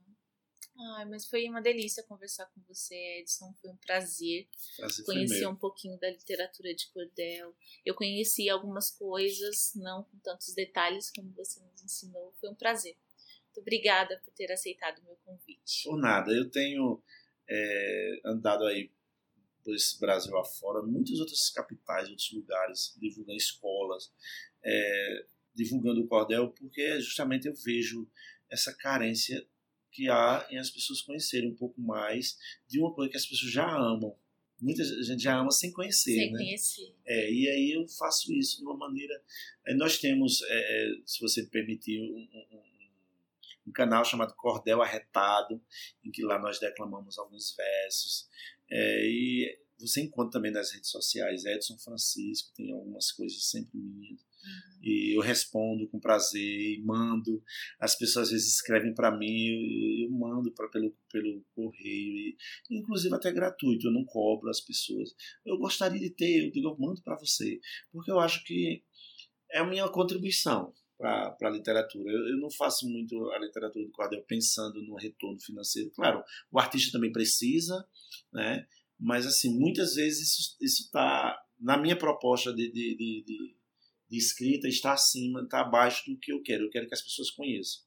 Ai, 0.83 1.05
mas 1.05 1.27
foi 1.27 1.47
uma 1.47 1.61
delícia 1.61 2.03
conversar 2.05 2.47
com 2.47 2.61
você, 2.67 2.95
Edson. 3.21 3.55
Foi 3.61 3.71
um 3.71 3.77
prazer, 3.77 4.49
prazer 4.79 5.05
conhecer 5.05 5.47
um 5.47 5.55
pouquinho 5.55 5.99
da 5.99 6.09
literatura 6.11 6.75
de 6.75 6.89
cordel. 6.89 7.55
Eu 7.85 7.95
conheci 7.95 8.49
algumas 8.49 8.91
coisas, 8.91 9.73
não 9.75 10.05
com 10.05 10.19
tantos 10.21 10.55
detalhes 10.55 11.13
como 11.15 11.31
você 11.33 11.61
nos 11.61 11.83
ensinou. 11.83 12.33
Foi 12.41 12.49
um 12.49 12.55
prazer. 12.55 12.97
Muito 13.45 13.61
obrigada 13.61 14.23
por 14.25 14.33
ter 14.33 14.51
aceitado 14.51 15.01
o 15.01 15.05
meu 15.05 15.17
convite. 15.17 15.83
Por 15.85 15.99
nada. 15.99 16.33
Eu 16.33 16.51
tenho 16.51 17.03
é, 17.47 18.21
andado 18.25 18.65
aí 18.65 18.91
por 19.63 19.75
esse 19.75 20.01
Brasil 20.01 20.35
afora, 20.39 20.81
muitas 20.83 21.21
outras 21.21 21.51
capitais, 21.51 22.09
outros 22.09 22.33
lugares, 22.33 22.97
divulgando 22.99 23.37
escolas, 23.37 24.11
é, 24.65 25.27
divulgando 25.55 26.01
o 26.01 26.09
cordel, 26.09 26.49
porque 26.53 26.99
justamente 27.01 27.47
eu 27.47 27.55
vejo 27.55 28.09
essa 28.49 28.75
carência 28.75 29.47
que 29.91 30.09
há 30.09 30.47
em 30.51 30.59
as 30.59 30.71
pessoas 30.71 31.03
conhecerem 31.03 31.51
um 31.51 31.55
pouco 31.55 31.81
mais 31.81 32.39
de 32.69 32.79
uma 32.79 32.93
coisa 32.93 33.11
que 33.11 33.17
as 33.17 33.27
pessoas 33.27 33.53
já 33.53 33.69
amam. 33.69 34.17
muita 34.61 34.85
gente 34.85 35.23
já 35.23 35.39
ama 35.39 35.51
sem 35.51 35.73
conhecer, 35.73 36.15
sem 36.15 36.33
né? 36.33 36.39
conhecer. 36.39 36.95
É, 37.07 37.33
e 37.33 37.49
aí 37.49 37.73
eu 37.73 37.87
faço 37.89 38.33
isso 38.33 38.59
de 38.59 38.65
uma 38.65 38.77
maneira. 38.77 39.23
É, 39.67 39.75
nós 39.75 39.99
temos, 39.99 40.43
é, 40.43 40.89
se 41.05 41.21
você 41.21 41.45
permitir, 41.45 42.01
um, 42.01 42.29
um, 42.33 42.63
um, 43.67 43.73
canal 43.73 44.05
chamado 44.05 44.35
Cordel 44.35 44.83
Arretado, 44.83 45.61
em 46.05 46.11
que 46.11 46.23
lá 46.23 46.39
nós 46.39 46.59
declamamos 46.59 47.19
alguns 47.19 47.55
versos. 47.57 48.29
É, 48.71 49.07
e 49.07 49.59
você 49.79 50.03
encontra 50.03 50.33
também 50.33 50.53
nas 50.53 50.71
redes 50.73 50.91
sociais 50.91 51.45
Edson 51.45 51.79
Francisco, 51.79 52.53
tem 52.55 52.73
algumas 52.73 53.11
coisas 53.11 53.45
sempre 53.45 53.79
minhas. 53.79 54.30
Uhum. 54.43 54.81
E 54.83 55.17
eu 55.17 55.21
respondo 55.21 55.89
com 55.89 56.01
prazer 56.01 56.41
e 56.43 56.83
mando. 56.83 57.43
As 57.79 57.97
pessoas 57.97 58.29
às 58.29 58.33
vezes 58.33 58.55
escrevem 58.55 58.95
para 58.95 59.17
mim, 59.17 60.05
eu 60.05 60.11
mando 60.11 60.53
pra, 60.53 60.69
pelo, 60.69 60.95
pelo 61.11 61.45
correio, 61.55 61.79
e, 61.81 62.37
inclusive 62.71 63.15
até 63.15 63.33
gratuito, 63.33 63.87
eu 63.87 63.93
não 63.93 64.05
cobro 64.05 64.49
as 64.49 64.61
pessoas. 64.61 65.15
Eu 65.45 65.59
gostaria 65.59 66.01
de 66.01 66.11
ter, 66.11 66.47
eu 66.47 66.51
digo, 66.51 66.69
eu 66.69 66.77
mando 66.79 67.03
para 67.03 67.19
você, 67.19 67.61
porque 67.93 68.11
eu 68.11 68.19
acho 68.19 68.45
que 68.45 68.83
é 69.53 69.59
a 69.59 69.67
minha 69.67 69.89
contribuição 69.89 70.73
para 70.97 71.37
a 71.43 71.51
literatura. 71.51 72.13
Eu, 72.13 72.29
eu, 72.29 72.37
não 72.39 72.51
faço 72.51 72.89
muito 72.89 73.31
a 73.31 73.39
literatura 73.39 73.85
do 73.85 73.93
quadro 73.93 74.23
pensando 74.27 74.83
no 74.83 74.97
retorno 74.97 75.41
financeiro. 75.41 75.91
Claro, 75.95 76.23
o 76.51 76.59
artista 76.59 76.93
também 76.93 77.11
precisa, 77.11 77.87
né? 78.33 78.67
mas 79.01 79.27
assim 79.27 79.59
muitas 79.59 79.95
vezes 79.95 80.57
isso 80.61 80.83
está 80.83 81.41
na 81.59 81.79
minha 81.79 81.97
proposta 81.97 82.53
de, 82.53 82.71
de, 82.71 82.97
de, 82.97 83.25
de 83.27 83.57
de 84.11 84.19
escrita 84.19 84.67
está 84.67 84.93
acima, 84.93 85.43
está 85.43 85.61
abaixo 85.61 86.11
do 86.11 86.19
que 86.19 86.33
eu 86.33 86.43
quero. 86.43 86.65
Eu 86.65 86.71
quero 86.71 86.89
que 86.89 86.95
as 86.95 87.03
pessoas 87.03 87.31
conheçam. 87.31 87.83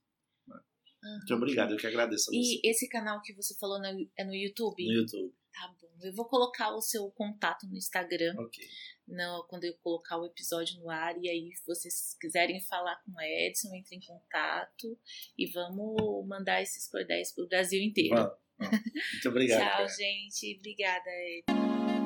Uhum. 0.48 1.18
Muito 1.18 1.34
obrigado, 1.34 1.72
eu 1.72 1.78
que 1.78 1.86
agradeço 1.86 2.30
a 2.30 2.34
você. 2.34 2.40
E 2.40 2.62
esse 2.64 2.88
canal 2.88 3.22
que 3.22 3.34
você 3.34 3.54
falou 3.60 3.78
no, 3.80 4.10
é 4.18 4.24
no 4.24 4.34
YouTube? 4.34 4.86
No 4.86 4.94
YouTube. 4.94 5.34
Tá 5.52 5.76
bom. 5.80 5.90
Eu 6.02 6.14
vou 6.14 6.26
colocar 6.26 6.74
o 6.74 6.82
seu 6.82 7.10
contato 7.12 7.68
no 7.68 7.76
Instagram. 7.76 8.34
Ok. 8.38 8.66
No, 9.08 9.46
quando 9.50 9.66
eu 9.66 9.74
colocar 9.84 10.18
o 10.18 10.26
episódio 10.26 10.80
no 10.80 10.90
ar. 10.90 11.16
E 11.22 11.30
aí, 11.30 11.52
se 11.54 11.66
vocês 11.66 12.16
quiserem 12.20 12.62
falar 12.62 12.96
com 13.04 13.12
o 13.12 13.22
Edson, 13.22 13.74
entre 13.76 13.98
em 13.98 14.02
contato. 14.02 14.98
E 15.38 15.52
vamos 15.52 16.26
mandar 16.26 16.62
esses 16.62 16.90
cordéis 16.90 17.34
pro 17.34 17.48
Brasil 17.48 17.82
inteiro. 17.82 18.16
Muito 18.60 19.30
obrigado. 19.30 19.60
Tchau, 19.60 19.70
cara. 19.70 19.88
gente. 19.88 20.58
Obrigada, 20.58 21.10
Edson. 21.10 22.03